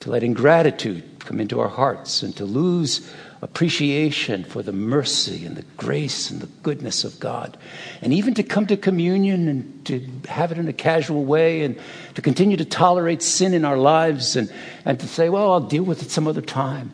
to 0.00 0.10
let 0.10 0.22
ingratitude 0.22 1.04
come 1.20 1.40
into 1.40 1.60
our 1.60 1.68
hearts 1.68 2.22
and 2.22 2.34
to 2.36 2.44
lose 2.44 3.12
appreciation 3.42 4.44
for 4.44 4.62
the 4.62 4.72
mercy 4.72 5.46
and 5.46 5.56
the 5.56 5.64
grace 5.76 6.30
and 6.30 6.40
the 6.40 6.46
goodness 6.62 7.04
of 7.04 7.18
God. 7.20 7.56
And 8.02 8.12
even 8.12 8.34
to 8.34 8.42
come 8.42 8.66
to 8.66 8.76
communion 8.76 9.48
and 9.48 9.86
to 9.86 10.06
have 10.28 10.52
it 10.52 10.58
in 10.58 10.68
a 10.68 10.72
casual 10.72 11.24
way 11.24 11.62
and 11.62 11.78
to 12.14 12.22
continue 12.22 12.56
to 12.56 12.64
tolerate 12.64 13.22
sin 13.22 13.54
in 13.54 13.64
our 13.64 13.78
lives 13.78 14.36
and, 14.36 14.52
and 14.84 14.98
to 15.00 15.06
say, 15.06 15.28
well, 15.28 15.52
I'll 15.52 15.60
deal 15.60 15.82
with 15.82 16.02
it 16.02 16.10
some 16.10 16.26
other 16.28 16.42
time. 16.42 16.92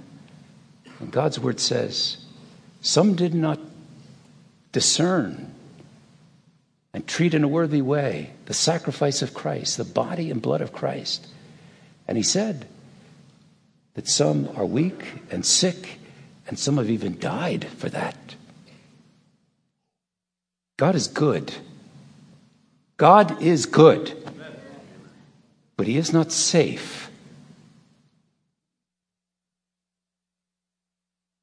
And 1.01 1.11
God's 1.11 1.39
word 1.39 1.61
says, 1.61 2.19
some 2.81 3.15
did 3.15 3.35
not 3.35 3.59
discern 4.73 5.53
and 6.93 7.07
treat 7.07 7.35
in 7.35 7.45
a 7.45 7.49
worthy 7.49 7.83
way 7.83 8.31
the 8.47 8.55
sacrifice 8.55 9.23
of 9.23 9.35
Christ, 9.35 9.77
the 9.77 9.85
body 9.85 10.31
and 10.31 10.41
blood 10.41 10.61
of 10.61 10.73
Christ. 10.73 11.27
And 12.07 12.17
he 12.17 12.23
said 12.23 12.67
that 13.97 14.07
some 14.07 14.49
are 14.57 14.67
weak 14.67 15.23
and 15.31 15.45
sick 15.45 15.99
and 16.47 16.59
some 16.59 16.77
have 16.77 16.91
even 16.91 17.19
died 17.19 17.65
for 17.65 17.89
that. 17.89 18.37
God 20.77 20.95
is 20.95 21.09
good. 21.09 21.55
God 22.99 23.43
is 23.43 23.67
good. 23.67 24.15
But 25.77 25.87
He 25.87 25.97
is 25.97 26.13
not 26.13 26.31
safe. 26.31 27.11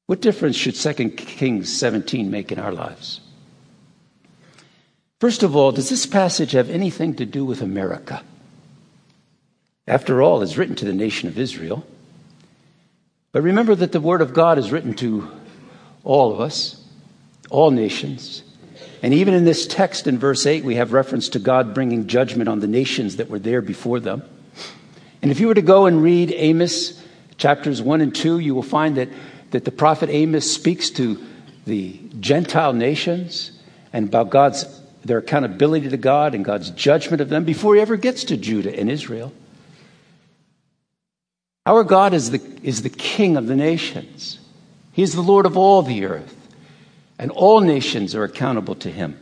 What 0.06 0.20
difference 0.20 0.56
should 0.56 0.76
2 0.76 1.10
Kings 1.10 1.76
17 1.76 2.30
make 2.30 2.52
in 2.52 2.58
our 2.58 2.72
lives? 2.72 3.20
First 5.20 5.42
of 5.42 5.56
all, 5.56 5.72
does 5.72 5.88
this 5.88 6.06
passage 6.06 6.52
have 6.52 6.70
anything 6.70 7.14
to 7.14 7.26
do 7.26 7.44
with 7.44 7.62
America? 7.62 8.22
After 9.88 10.22
all, 10.22 10.42
it's 10.42 10.56
written 10.56 10.76
to 10.76 10.84
the 10.84 10.92
nation 10.92 11.28
of 11.28 11.38
Israel. 11.38 11.84
But 13.34 13.42
remember 13.42 13.74
that 13.74 13.90
the 13.90 14.00
Word 14.00 14.20
of 14.20 14.32
God 14.32 14.58
is 14.58 14.70
written 14.70 14.94
to 14.94 15.28
all 16.04 16.32
of 16.32 16.40
us, 16.40 16.80
all 17.50 17.72
nations. 17.72 18.44
And 19.02 19.12
even 19.12 19.34
in 19.34 19.44
this 19.44 19.66
text 19.66 20.06
in 20.06 20.20
verse 20.20 20.46
8, 20.46 20.62
we 20.62 20.76
have 20.76 20.92
reference 20.92 21.30
to 21.30 21.40
God 21.40 21.74
bringing 21.74 22.06
judgment 22.06 22.48
on 22.48 22.60
the 22.60 22.68
nations 22.68 23.16
that 23.16 23.28
were 23.28 23.40
there 23.40 23.60
before 23.60 23.98
them. 23.98 24.22
And 25.20 25.32
if 25.32 25.40
you 25.40 25.48
were 25.48 25.54
to 25.54 25.62
go 25.62 25.86
and 25.86 26.00
read 26.00 26.32
Amos 26.32 27.02
chapters 27.36 27.82
1 27.82 28.02
and 28.02 28.14
2, 28.14 28.38
you 28.38 28.54
will 28.54 28.62
find 28.62 28.98
that, 28.98 29.08
that 29.50 29.64
the 29.64 29.72
prophet 29.72 30.10
Amos 30.10 30.48
speaks 30.48 30.90
to 30.90 31.20
the 31.66 32.00
Gentile 32.20 32.72
nations 32.72 33.50
and 33.92 34.06
about 34.06 34.30
God's 34.30 34.64
their 35.04 35.18
accountability 35.18 35.88
to 35.88 35.96
God 35.96 36.36
and 36.36 36.44
God's 36.44 36.70
judgment 36.70 37.20
of 37.20 37.30
them 37.30 37.42
before 37.42 37.74
he 37.74 37.80
ever 37.80 37.96
gets 37.96 38.22
to 38.24 38.36
Judah 38.36 38.78
and 38.78 38.88
Israel. 38.88 39.32
Our 41.66 41.82
God 41.82 42.12
is 42.12 42.30
the, 42.30 42.42
is 42.62 42.82
the 42.82 42.90
King 42.90 43.36
of 43.36 43.46
the 43.46 43.56
nations. 43.56 44.38
He 44.92 45.02
is 45.02 45.14
the 45.14 45.22
Lord 45.22 45.46
of 45.46 45.56
all 45.56 45.82
the 45.82 46.04
earth, 46.04 46.36
and 47.18 47.30
all 47.30 47.60
nations 47.60 48.14
are 48.14 48.24
accountable 48.24 48.74
to 48.76 48.90
him. 48.90 49.18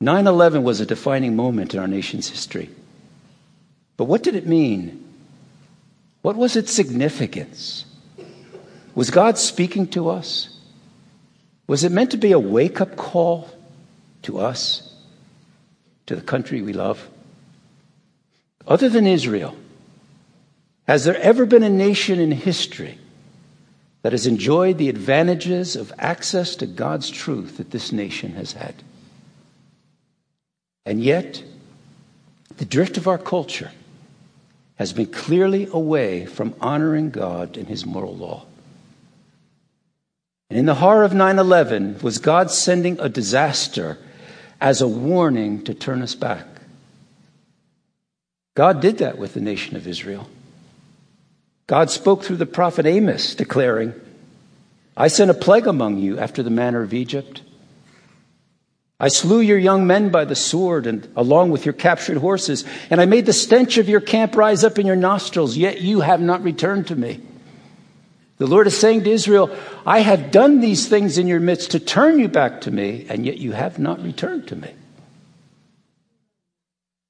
9 0.00 0.26
11 0.26 0.62
was 0.62 0.80
a 0.80 0.86
defining 0.86 1.36
moment 1.36 1.74
in 1.74 1.80
our 1.80 1.88
nation's 1.88 2.28
history. 2.28 2.70
But 3.96 4.04
what 4.04 4.22
did 4.22 4.36
it 4.36 4.46
mean? 4.46 5.04
What 6.22 6.36
was 6.36 6.56
its 6.56 6.72
significance? 6.72 7.84
Was 8.94 9.10
God 9.10 9.38
speaking 9.38 9.88
to 9.88 10.08
us? 10.08 10.56
Was 11.66 11.84
it 11.84 11.92
meant 11.92 12.12
to 12.12 12.16
be 12.16 12.32
a 12.32 12.38
wake 12.38 12.80
up 12.80 12.96
call 12.96 13.50
to 14.22 14.38
us, 14.38 14.94
to 16.06 16.16
the 16.16 16.22
country 16.22 16.62
we 16.62 16.72
love? 16.72 17.08
Other 18.68 18.88
than 18.88 19.06
Israel, 19.06 19.56
has 20.86 21.04
there 21.04 21.16
ever 21.16 21.46
been 21.46 21.62
a 21.62 21.70
nation 21.70 22.20
in 22.20 22.30
history 22.30 22.98
that 24.02 24.12
has 24.12 24.26
enjoyed 24.26 24.78
the 24.78 24.88
advantages 24.88 25.74
of 25.74 25.92
access 25.98 26.54
to 26.56 26.66
God's 26.66 27.10
truth 27.10 27.56
that 27.56 27.70
this 27.70 27.90
nation 27.90 28.32
has 28.34 28.52
had? 28.52 28.74
And 30.86 31.02
yet, 31.02 31.42
the 32.58 32.64
drift 32.64 32.96
of 32.96 33.08
our 33.08 33.18
culture 33.18 33.72
has 34.76 34.92
been 34.92 35.06
clearly 35.06 35.68
away 35.72 36.26
from 36.26 36.54
honoring 36.60 37.10
God 37.10 37.56
and 37.56 37.66
His 37.66 37.84
moral 37.84 38.16
law. 38.16 38.46
And 40.50 40.58
in 40.58 40.66
the 40.66 40.76
horror 40.76 41.04
of 41.04 41.12
9 41.12 41.38
11, 41.38 41.98
was 42.00 42.18
God 42.18 42.50
sending 42.50 42.98
a 43.00 43.08
disaster 43.08 43.98
as 44.60 44.80
a 44.80 44.88
warning 44.88 45.64
to 45.64 45.74
turn 45.74 46.00
us 46.00 46.14
back? 46.14 46.46
God 48.58 48.80
did 48.80 48.98
that 48.98 49.18
with 49.18 49.34
the 49.34 49.40
nation 49.40 49.76
of 49.76 49.86
Israel. 49.86 50.28
God 51.68 51.92
spoke 51.92 52.24
through 52.24 52.38
the 52.38 52.44
prophet 52.44 52.86
Amos, 52.86 53.36
declaring, 53.36 53.94
I 54.96 55.06
sent 55.06 55.30
a 55.30 55.34
plague 55.34 55.68
among 55.68 55.98
you 55.98 56.18
after 56.18 56.42
the 56.42 56.50
manner 56.50 56.82
of 56.82 56.92
Egypt. 56.92 57.42
I 58.98 59.06
slew 59.06 59.38
your 59.38 59.58
young 59.58 59.86
men 59.86 60.08
by 60.08 60.24
the 60.24 60.34
sword 60.34 60.88
and 60.88 61.08
along 61.14 61.52
with 61.52 61.66
your 61.66 61.72
captured 61.72 62.16
horses, 62.16 62.64
and 62.90 63.00
I 63.00 63.06
made 63.06 63.26
the 63.26 63.32
stench 63.32 63.78
of 63.78 63.88
your 63.88 64.00
camp 64.00 64.34
rise 64.34 64.64
up 64.64 64.76
in 64.76 64.88
your 64.88 64.96
nostrils, 64.96 65.56
yet 65.56 65.80
you 65.80 66.00
have 66.00 66.20
not 66.20 66.42
returned 66.42 66.88
to 66.88 66.96
me. 66.96 67.20
The 68.38 68.48
Lord 68.48 68.66
is 68.66 68.76
saying 68.76 69.04
to 69.04 69.10
Israel, 69.12 69.56
I 69.86 70.00
have 70.00 70.32
done 70.32 70.58
these 70.58 70.88
things 70.88 71.16
in 71.16 71.28
your 71.28 71.38
midst 71.38 71.70
to 71.70 71.78
turn 71.78 72.18
you 72.18 72.26
back 72.26 72.62
to 72.62 72.72
me, 72.72 73.06
and 73.08 73.24
yet 73.24 73.38
you 73.38 73.52
have 73.52 73.78
not 73.78 74.02
returned 74.02 74.48
to 74.48 74.56
me. 74.56 74.74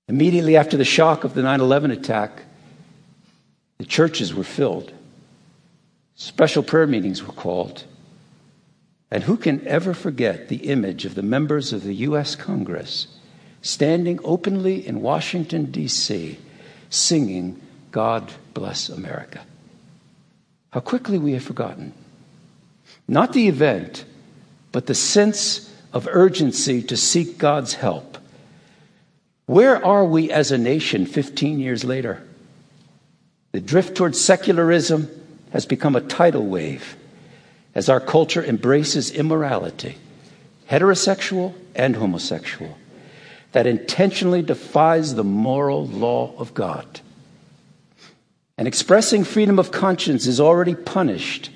Immediately 0.08 0.56
after 0.56 0.76
the 0.76 0.84
shock 0.84 1.24
of 1.24 1.34
the 1.34 1.42
9 1.42 1.60
11 1.60 1.90
attack, 1.90 2.42
the 3.76 3.84
churches 3.84 4.34
were 4.34 4.44
filled. 4.44 4.92
Special 6.16 6.62
prayer 6.62 6.86
meetings 6.86 7.22
were 7.22 7.32
called. 7.32 7.84
And 9.10 9.22
who 9.22 9.36
can 9.36 9.66
ever 9.66 9.94
forget 9.94 10.48
the 10.48 10.68
image 10.68 11.04
of 11.04 11.14
the 11.14 11.22
members 11.22 11.72
of 11.72 11.84
the 11.84 11.94
U.S. 11.94 12.34
Congress 12.34 13.06
standing 13.62 14.18
openly 14.24 14.86
in 14.86 15.00
Washington, 15.00 15.70
D.C., 15.70 16.38
singing, 16.90 17.60
God 17.90 18.32
bless 18.54 18.88
America? 18.88 19.40
How 20.70 20.80
quickly 20.80 21.18
we 21.18 21.32
have 21.32 21.42
forgotten. 21.42 21.92
Not 23.06 23.32
the 23.32 23.48
event, 23.48 24.04
but 24.72 24.86
the 24.86 24.94
sense 24.94 25.72
of 25.92 26.08
urgency 26.10 26.82
to 26.82 26.96
seek 26.96 27.38
God's 27.38 27.74
help 27.74 28.17
where 29.48 29.82
are 29.82 30.04
we 30.04 30.30
as 30.30 30.52
a 30.52 30.58
nation 30.58 31.06
15 31.06 31.58
years 31.58 31.82
later? 31.82 32.22
The 33.52 33.62
drift 33.62 33.96
towards 33.96 34.20
secularism 34.20 35.08
has 35.54 35.64
become 35.64 35.96
a 35.96 36.02
tidal 36.02 36.44
wave 36.44 36.96
as 37.74 37.88
our 37.88 37.98
culture 37.98 38.44
embraces 38.44 39.10
immorality, 39.10 39.96
heterosexual 40.70 41.54
and 41.74 41.96
homosexual, 41.96 42.76
that 43.52 43.66
intentionally 43.66 44.42
defies 44.42 45.14
the 45.14 45.24
moral 45.24 45.86
law 45.86 46.34
of 46.36 46.52
God. 46.52 47.00
And 48.58 48.68
expressing 48.68 49.24
freedom 49.24 49.58
of 49.58 49.72
conscience 49.72 50.26
is 50.26 50.40
already 50.40 50.74
punished 50.74 51.48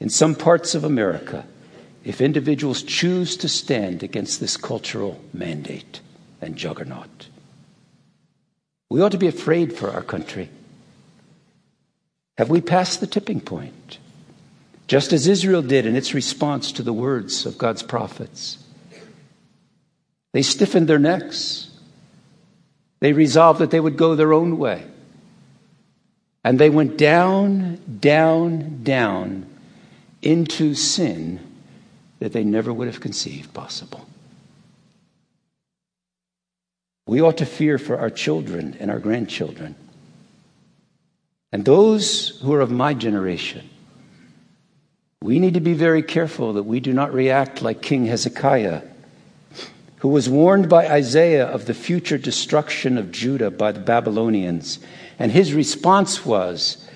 in 0.00 0.08
some 0.08 0.34
parts 0.34 0.74
of 0.74 0.82
America 0.82 1.44
if 2.04 2.22
individuals 2.22 2.82
choose 2.82 3.36
to 3.36 3.50
stand 3.50 4.02
against 4.02 4.40
this 4.40 4.56
cultural 4.56 5.20
mandate 5.34 6.00
and 6.42 6.56
juggernaut. 6.56 7.28
We 8.90 9.00
ought 9.00 9.12
to 9.12 9.18
be 9.18 9.28
afraid 9.28 9.72
for 9.72 9.90
our 9.90 10.02
country. 10.02 10.50
Have 12.36 12.50
we 12.50 12.60
passed 12.60 13.00
the 13.00 13.06
tipping 13.06 13.40
point? 13.40 13.98
Just 14.88 15.12
as 15.12 15.26
Israel 15.26 15.62
did 15.62 15.86
in 15.86 15.96
its 15.96 16.12
response 16.12 16.72
to 16.72 16.82
the 16.82 16.92
words 16.92 17.46
of 17.46 17.56
God's 17.56 17.82
prophets. 17.82 18.58
They 20.32 20.42
stiffened 20.42 20.88
their 20.88 20.98
necks. 20.98 21.70
They 23.00 23.12
resolved 23.12 23.60
that 23.60 23.70
they 23.70 23.80
would 23.80 23.96
go 23.96 24.14
their 24.14 24.32
own 24.32 24.58
way. 24.58 24.84
And 26.44 26.58
they 26.58 26.70
went 26.70 26.98
down, 26.98 27.98
down, 28.00 28.82
down 28.82 29.46
into 30.20 30.74
sin 30.74 31.40
that 32.18 32.32
they 32.32 32.44
never 32.44 32.72
would 32.72 32.88
have 32.88 33.00
conceived 33.00 33.54
possible. 33.54 34.06
We 37.06 37.20
ought 37.20 37.38
to 37.38 37.46
fear 37.46 37.78
for 37.78 37.98
our 37.98 38.10
children 38.10 38.76
and 38.78 38.90
our 38.90 38.98
grandchildren. 38.98 39.74
And 41.50 41.64
those 41.64 42.40
who 42.40 42.54
are 42.54 42.60
of 42.60 42.70
my 42.70 42.94
generation, 42.94 43.68
we 45.20 45.38
need 45.38 45.54
to 45.54 45.60
be 45.60 45.74
very 45.74 46.02
careful 46.02 46.54
that 46.54 46.62
we 46.62 46.80
do 46.80 46.92
not 46.92 47.12
react 47.12 47.62
like 47.62 47.82
King 47.82 48.06
Hezekiah, 48.06 48.82
who 49.98 50.08
was 50.08 50.28
warned 50.28 50.68
by 50.68 50.88
Isaiah 50.88 51.46
of 51.46 51.66
the 51.66 51.74
future 51.74 52.18
destruction 52.18 52.98
of 52.98 53.12
Judah 53.12 53.50
by 53.50 53.72
the 53.72 53.80
Babylonians. 53.80 54.78
And 55.18 55.30
his 55.30 55.52
response 55.52 56.24
was, 56.24 56.88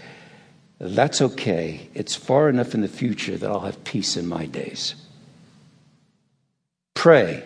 That's 0.80 1.20
okay. 1.20 1.88
It's 1.94 2.16
far 2.16 2.48
enough 2.48 2.74
in 2.74 2.80
the 2.80 2.88
future 2.88 3.36
that 3.36 3.50
I'll 3.50 3.60
have 3.60 3.84
peace 3.84 4.16
in 4.16 4.26
my 4.26 4.46
days. 4.46 4.94
Pray 6.94 7.44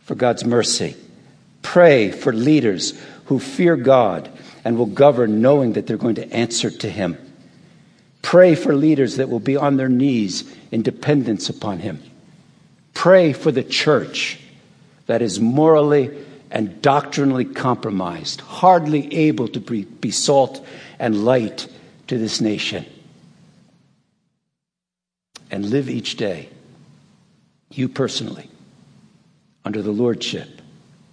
for 0.00 0.14
God's 0.14 0.44
mercy. 0.44 0.96
Pray 1.62 2.10
for 2.10 2.32
leaders 2.32 3.00
who 3.26 3.38
fear 3.38 3.76
God 3.76 4.30
and 4.64 4.78
will 4.78 4.86
govern 4.86 5.40
knowing 5.40 5.74
that 5.74 5.86
they're 5.86 5.96
going 5.96 6.16
to 6.16 6.32
answer 6.32 6.70
to 6.70 6.88
Him. 6.88 7.16
Pray 8.22 8.54
for 8.54 8.74
leaders 8.74 9.16
that 9.16 9.28
will 9.28 9.40
be 9.40 9.56
on 9.56 9.76
their 9.76 9.88
knees 9.88 10.54
in 10.70 10.82
dependence 10.82 11.48
upon 11.48 11.78
Him. 11.78 12.02
Pray 12.94 13.32
for 13.32 13.52
the 13.52 13.62
church 13.62 14.40
that 15.06 15.22
is 15.22 15.40
morally 15.40 16.10
and 16.50 16.80
doctrinally 16.82 17.44
compromised, 17.44 18.40
hardly 18.40 19.14
able 19.14 19.48
to 19.48 19.60
be, 19.60 20.10
salt 20.10 20.64
and 20.98 21.24
light 21.24 21.68
to 22.06 22.18
this 22.18 22.40
nation. 22.40 22.84
And 25.50 25.70
live 25.70 25.88
each 25.88 26.16
day, 26.16 26.48
you 27.70 27.88
personally, 27.88 28.50
under 29.64 29.82
the 29.82 29.92
lordship 29.92 30.57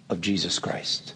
of 0.09 0.21
Jesus 0.21 0.59
Christ. 0.59 1.13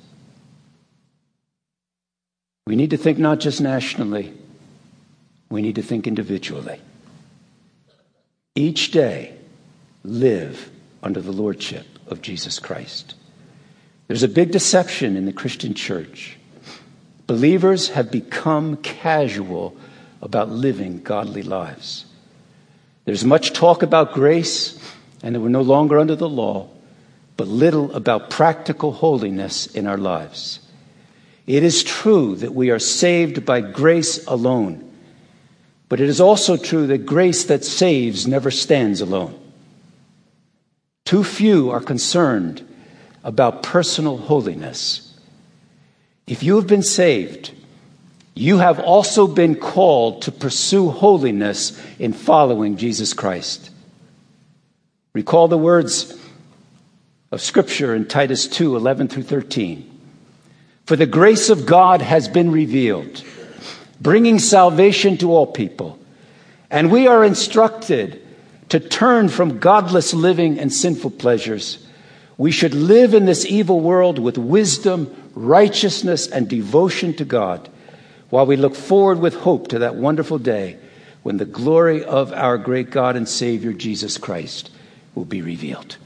We 2.67 2.75
need 2.75 2.91
to 2.91 2.97
think 2.97 3.17
not 3.17 3.39
just 3.39 3.61
nationally, 3.61 4.33
we 5.49 5.61
need 5.61 5.75
to 5.75 5.81
think 5.81 6.05
individually. 6.05 6.79
Each 8.55 8.91
day, 8.91 9.33
live 10.03 10.69
under 11.01 11.21
the 11.21 11.31
lordship 11.31 11.85
of 12.07 12.21
Jesus 12.21 12.59
Christ. 12.59 13.15
There's 14.07 14.23
a 14.23 14.27
big 14.27 14.51
deception 14.51 15.15
in 15.15 15.25
the 15.25 15.33
Christian 15.33 15.73
church. 15.73 16.37
Believers 17.27 17.89
have 17.89 18.11
become 18.11 18.77
casual 18.77 19.75
about 20.21 20.49
living 20.49 21.01
godly 21.01 21.43
lives. 21.43 22.05
There's 23.05 23.23
much 23.23 23.53
talk 23.53 23.83
about 23.83 24.13
grace 24.13 24.79
and 25.23 25.35
that 25.35 25.39
we're 25.39 25.49
no 25.49 25.61
longer 25.61 25.99
under 25.99 26.15
the 26.15 26.29
law 26.29 26.69
but 27.39 27.47
little 27.47 27.89
about 27.93 28.29
practical 28.29 28.91
holiness 28.91 29.65
in 29.67 29.87
our 29.87 29.97
lives. 29.97 30.59
It 31.47 31.63
is 31.63 31.85
true 31.85 32.35
that 32.35 32.53
we 32.53 32.69
are 32.69 32.79
saved 32.79 33.45
by 33.45 33.61
grace 33.61 34.27
alone, 34.27 34.93
but 35.87 36.01
it 36.01 36.09
is 36.09 36.19
also 36.19 36.57
true 36.57 36.85
that 36.87 37.05
grace 37.05 37.45
that 37.45 37.63
saves 37.63 38.27
never 38.27 38.51
stands 38.51 38.99
alone. 38.99 39.39
Too 41.05 41.23
few 41.23 41.69
are 41.71 41.79
concerned 41.79 42.61
about 43.23 43.63
personal 43.63 44.17
holiness. 44.17 45.17
If 46.27 46.43
you 46.43 46.57
have 46.57 46.67
been 46.67 46.83
saved, 46.83 47.53
you 48.35 48.57
have 48.57 48.81
also 48.81 49.27
been 49.27 49.55
called 49.55 50.23
to 50.23 50.33
pursue 50.33 50.89
holiness 50.89 51.81
in 51.99 52.11
following 52.11 52.75
Jesus 52.75 53.13
Christ. 53.13 53.69
Recall 55.13 55.47
the 55.47 55.57
words 55.57 56.19
of 57.31 57.41
Scripture 57.41 57.93
in 57.93 58.05
Titus 58.05 58.47
2 58.47 58.75
11 58.75 59.07
through 59.07 59.23
13. 59.23 59.85
For 60.85 60.95
the 60.95 61.05
grace 61.05 61.49
of 61.49 61.65
God 61.65 62.01
has 62.01 62.27
been 62.27 62.51
revealed, 62.51 63.23
bringing 64.01 64.39
salvation 64.39 65.17
to 65.17 65.31
all 65.31 65.45
people. 65.45 65.99
And 66.71 66.91
we 66.91 67.07
are 67.07 67.23
instructed 67.23 68.21
to 68.69 68.79
turn 68.79 69.29
from 69.29 69.59
godless 69.59 70.13
living 70.13 70.59
and 70.59 70.73
sinful 70.73 71.11
pleasures. 71.11 71.85
We 72.37 72.51
should 72.51 72.73
live 72.73 73.13
in 73.13 73.25
this 73.25 73.45
evil 73.45 73.81
world 73.81 74.17
with 74.17 74.37
wisdom, 74.37 75.13
righteousness, 75.35 76.27
and 76.27 76.47
devotion 76.47 77.13
to 77.15 77.25
God 77.25 77.69
while 78.29 78.45
we 78.45 78.55
look 78.55 78.75
forward 78.75 79.19
with 79.19 79.35
hope 79.35 79.67
to 79.69 79.79
that 79.79 79.95
wonderful 79.95 80.37
day 80.37 80.77
when 81.23 81.37
the 81.37 81.45
glory 81.45 82.03
of 82.03 82.31
our 82.31 82.57
great 82.57 82.89
God 82.91 83.15
and 83.15 83.27
Savior 83.27 83.73
Jesus 83.73 84.17
Christ 84.17 84.71
will 85.15 85.25
be 85.25 85.41
revealed. 85.41 85.97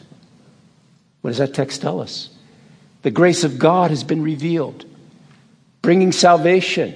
What 1.23 1.29
does 1.29 1.37
that 1.37 1.53
text 1.53 1.81
tell 1.81 2.01
us? 2.01 2.29
The 3.03 3.11
grace 3.11 3.45
of 3.45 3.57
God 3.57 3.91
has 3.91 4.03
been 4.03 4.21
revealed, 4.21 4.85
bringing 5.81 6.11
salvation. 6.11 6.93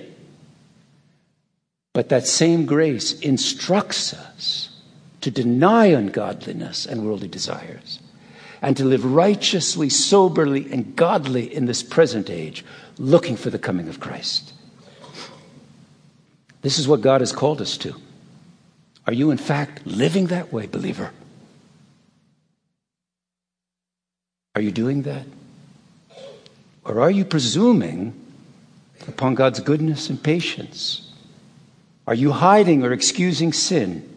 But 1.93 2.09
that 2.09 2.27
same 2.27 2.65
grace 2.65 3.17
instructs 3.21 4.13
us 4.13 4.69
to 5.21 5.31
deny 5.31 5.87
ungodliness 5.87 6.85
and 6.85 7.05
worldly 7.05 7.29
desires 7.29 7.99
and 8.61 8.75
to 8.75 8.83
live 8.83 9.05
righteously, 9.05 9.87
soberly, 9.87 10.69
and 10.73 10.93
godly 10.93 11.53
in 11.55 11.65
this 11.65 11.81
present 11.81 12.29
age, 12.29 12.65
looking 12.97 13.37
for 13.37 13.49
the 13.49 13.57
coming 13.57 13.87
of 13.87 14.01
Christ. 14.01 14.51
This 16.63 16.79
is 16.79 16.87
what 16.87 16.99
God 16.99 17.21
has 17.21 17.31
called 17.31 17.61
us 17.61 17.77
to. 17.77 17.95
Are 19.05 19.13
you, 19.13 19.31
in 19.31 19.37
fact, 19.37 19.87
living 19.87 20.27
that 20.27 20.51
way, 20.51 20.65
believer? 20.65 21.11
Are 24.57 24.61
you 24.61 24.71
doing 24.71 25.03
that? 25.03 25.27
Or 26.83 26.99
are 26.99 27.11
you 27.11 27.25
presuming 27.25 28.19
upon 29.07 29.35
God's 29.35 29.59
goodness 29.59 30.09
and 30.09 30.21
patience? 30.21 31.11
Are 32.07 32.15
you 32.15 32.31
hiding 32.31 32.83
or 32.83 32.91
excusing 32.91 33.53
sin? 33.53 34.09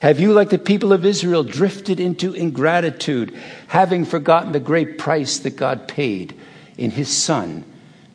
Have 0.00 0.20
you, 0.20 0.32
like 0.32 0.48
the 0.48 0.56
people 0.56 0.90
of 0.90 1.04
Israel, 1.04 1.44
drifted 1.44 2.00
into 2.00 2.32
ingratitude, 2.32 3.38
having 3.66 4.06
forgotten 4.06 4.52
the 4.52 4.58
great 4.58 4.96
price 4.96 5.38
that 5.40 5.56
God 5.56 5.86
paid 5.86 6.34
in 6.78 6.90
His 6.90 7.14
Son 7.14 7.62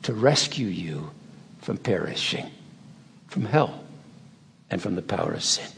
to 0.02 0.14
rescue 0.16 0.70
you 0.70 1.12
from 1.62 1.78
perishing, 1.78 2.50
from 3.28 3.46
hell, 3.46 3.84
and 4.72 4.82
from 4.82 4.96
the 4.96 5.04
power 5.04 5.34
of 5.34 5.44
sin? 5.44 5.70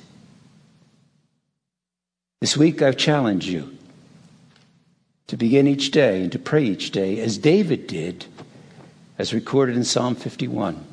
This 2.39 2.55
week, 2.55 2.81
I've 2.81 2.95
challenged 2.95 3.47
you 3.47 3.77
to 5.31 5.37
begin 5.37 5.65
each 5.65 5.91
day 5.91 6.23
and 6.23 6.31
to 6.33 6.37
pray 6.37 6.61
each 6.61 6.91
day 6.91 7.17
as 7.21 7.37
David 7.37 7.87
did, 7.87 8.25
as 9.17 9.33
recorded 9.33 9.77
in 9.77 9.85
Psalm 9.85 10.13
51. 10.13 10.85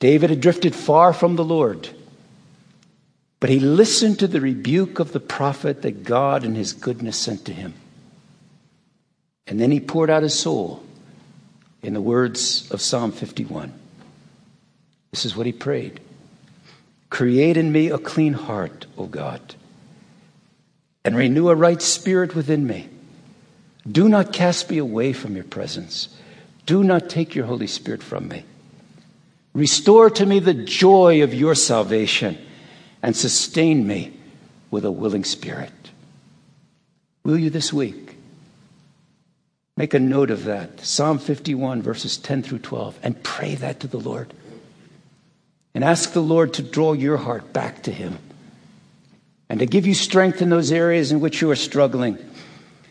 David 0.00 0.28
had 0.28 0.42
drifted 0.42 0.74
far 0.74 1.14
from 1.14 1.34
the 1.34 1.42
Lord, 1.42 1.88
but 3.40 3.48
he 3.48 3.58
listened 3.58 4.18
to 4.18 4.28
the 4.28 4.42
rebuke 4.42 4.98
of 4.98 5.12
the 5.12 5.20
prophet 5.20 5.80
that 5.80 6.04
God 6.04 6.44
in 6.44 6.54
his 6.54 6.74
goodness 6.74 7.16
sent 7.16 7.46
to 7.46 7.54
him. 7.54 7.72
And 9.46 9.58
then 9.58 9.70
he 9.70 9.80
poured 9.80 10.10
out 10.10 10.22
his 10.22 10.38
soul 10.38 10.84
in 11.80 11.94
the 11.94 12.02
words 12.02 12.70
of 12.70 12.82
Psalm 12.82 13.12
51. 13.12 13.72
This 15.10 15.24
is 15.24 15.34
what 15.34 15.46
he 15.46 15.52
prayed 15.52 16.00
Create 17.08 17.56
in 17.56 17.72
me 17.72 17.88
a 17.88 17.96
clean 17.96 18.34
heart, 18.34 18.84
O 18.98 19.06
God, 19.06 19.54
and 21.02 21.16
renew 21.16 21.48
a 21.48 21.54
right 21.54 21.80
spirit 21.80 22.34
within 22.34 22.66
me. 22.66 22.90
Do 23.90 24.08
not 24.08 24.32
cast 24.32 24.70
me 24.70 24.78
away 24.78 25.12
from 25.12 25.34
your 25.34 25.44
presence. 25.44 26.08
Do 26.64 26.82
not 26.82 27.08
take 27.08 27.34
your 27.34 27.46
Holy 27.46 27.66
Spirit 27.66 28.02
from 28.02 28.28
me. 28.28 28.44
Restore 29.54 30.10
to 30.10 30.26
me 30.26 30.38
the 30.38 30.54
joy 30.54 31.22
of 31.22 31.32
your 31.32 31.54
salvation 31.54 32.36
and 33.02 33.16
sustain 33.16 33.86
me 33.86 34.12
with 34.70 34.84
a 34.84 34.90
willing 34.90 35.24
spirit. 35.24 35.72
Will 37.24 37.38
you 37.38 37.50
this 37.50 37.72
week? 37.72 38.16
Make 39.76 39.94
a 39.94 40.00
note 40.00 40.30
of 40.30 40.44
that. 40.44 40.80
Psalm 40.80 41.18
51, 41.18 41.82
verses 41.82 42.16
10 42.16 42.42
through 42.42 42.60
12, 42.60 42.98
and 43.02 43.22
pray 43.22 43.54
that 43.56 43.80
to 43.80 43.86
the 43.86 43.98
Lord. 43.98 44.32
And 45.74 45.84
ask 45.84 46.12
the 46.12 46.20
Lord 46.20 46.54
to 46.54 46.62
draw 46.62 46.94
your 46.94 47.18
heart 47.18 47.52
back 47.52 47.82
to 47.84 47.92
Him 47.92 48.18
and 49.48 49.60
to 49.60 49.66
give 49.66 49.86
you 49.86 49.94
strength 49.94 50.42
in 50.42 50.48
those 50.48 50.72
areas 50.72 51.12
in 51.12 51.20
which 51.20 51.40
you 51.40 51.50
are 51.50 51.56
struggling 51.56 52.18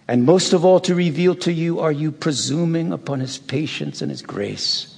and 0.08 0.24
most 0.24 0.54
of 0.54 0.64
all, 0.64 0.80
to 0.82 0.94
reveal 0.94 1.36
to 1.36 1.52
you, 1.52 1.80
are 1.80 1.92
you 1.92 2.12
presuming 2.12 2.92
upon 2.92 3.20
his 3.20 3.38
patience 3.38 4.02
and 4.02 4.12
his 4.12 4.22
grace? 4.22 4.96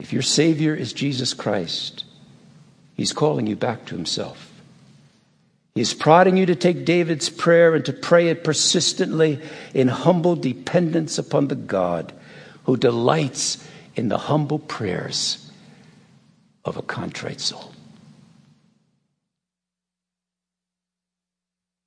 If 0.00 0.12
your 0.12 0.22
Savior 0.22 0.74
is 0.74 0.92
Jesus 0.92 1.32
Christ, 1.32 2.04
he's 2.94 3.12
calling 3.12 3.46
you 3.46 3.56
back 3.56 3.86
to 3.86 3.96
himself. 3.96 4.52
He 5.74 5.80
is 5.80 5.94
prodding 5.94 6.36
you 6.36 6.46
to 6.46 6.54
take 6.54 6.84
David's 6.84 7.28
prayer 7.28 7.74
and 7.74 7.84
to 7.84 7.92
pray 7.92 8.28
it 8.28 8.44
persistently 8.44 9.40
in 9.74 9.88
humble 9.88 10.36
dependence 10.36 11.18
upon 11.18 11.48
the 11.48 11.54
God 11.54 12.14
who 12.64 12.76
delights 12.76 13.62
in 13.94 14.08
the 14.08 14.18
humble 14.18 14.58
prayers 14.58 15.50
of 16.64 16.76
a 16.76 16.82
contrite 16.82 17.40
soul. 17.40 17.72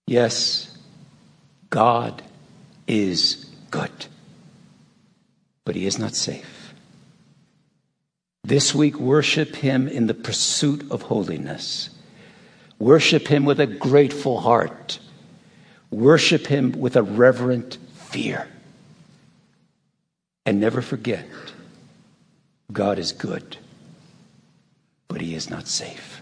Yes, 0.08 0.69
God 1.70 2.24
is 2.88 3.46
good, 3.70 4.08
but 5.66 5.76
He 5.76 5.86
is 5.86 6.00
not 6.00 6.16
safe. 6.16 6.74
This 8.44 8.74
week, 8.74 9.00
worship 9.00 9.58
Him 9.58 9.88
in 9.88 10.08
the 10.08 10.14
pursuit 10.14 10.90
of 10.92 11.04
holiness. 11.04 11.90
Worship 12.80 13.28
Him 13.28 13.46
with 13.46 13.60
a 13.60 13.68
grateful 13.68 14.40
heart. 14.40 15.00
Worship 15.92 16.48
Him 16.48 16.72
with 16.72 16.96
a 16.96 17.04
reverent 17.04 17.78
fear. 17.94 18.48
And 20.46 20.60
never 20.60 20.82
forget 20.82 21.28
God 22.72 22.98
is 22.98 23.12
good, 23.12 23.58
but 25.08 25.22
He 25.22 25.36
is 25.36 25.50
not 25.50 25.68
safe. 25.68 26.19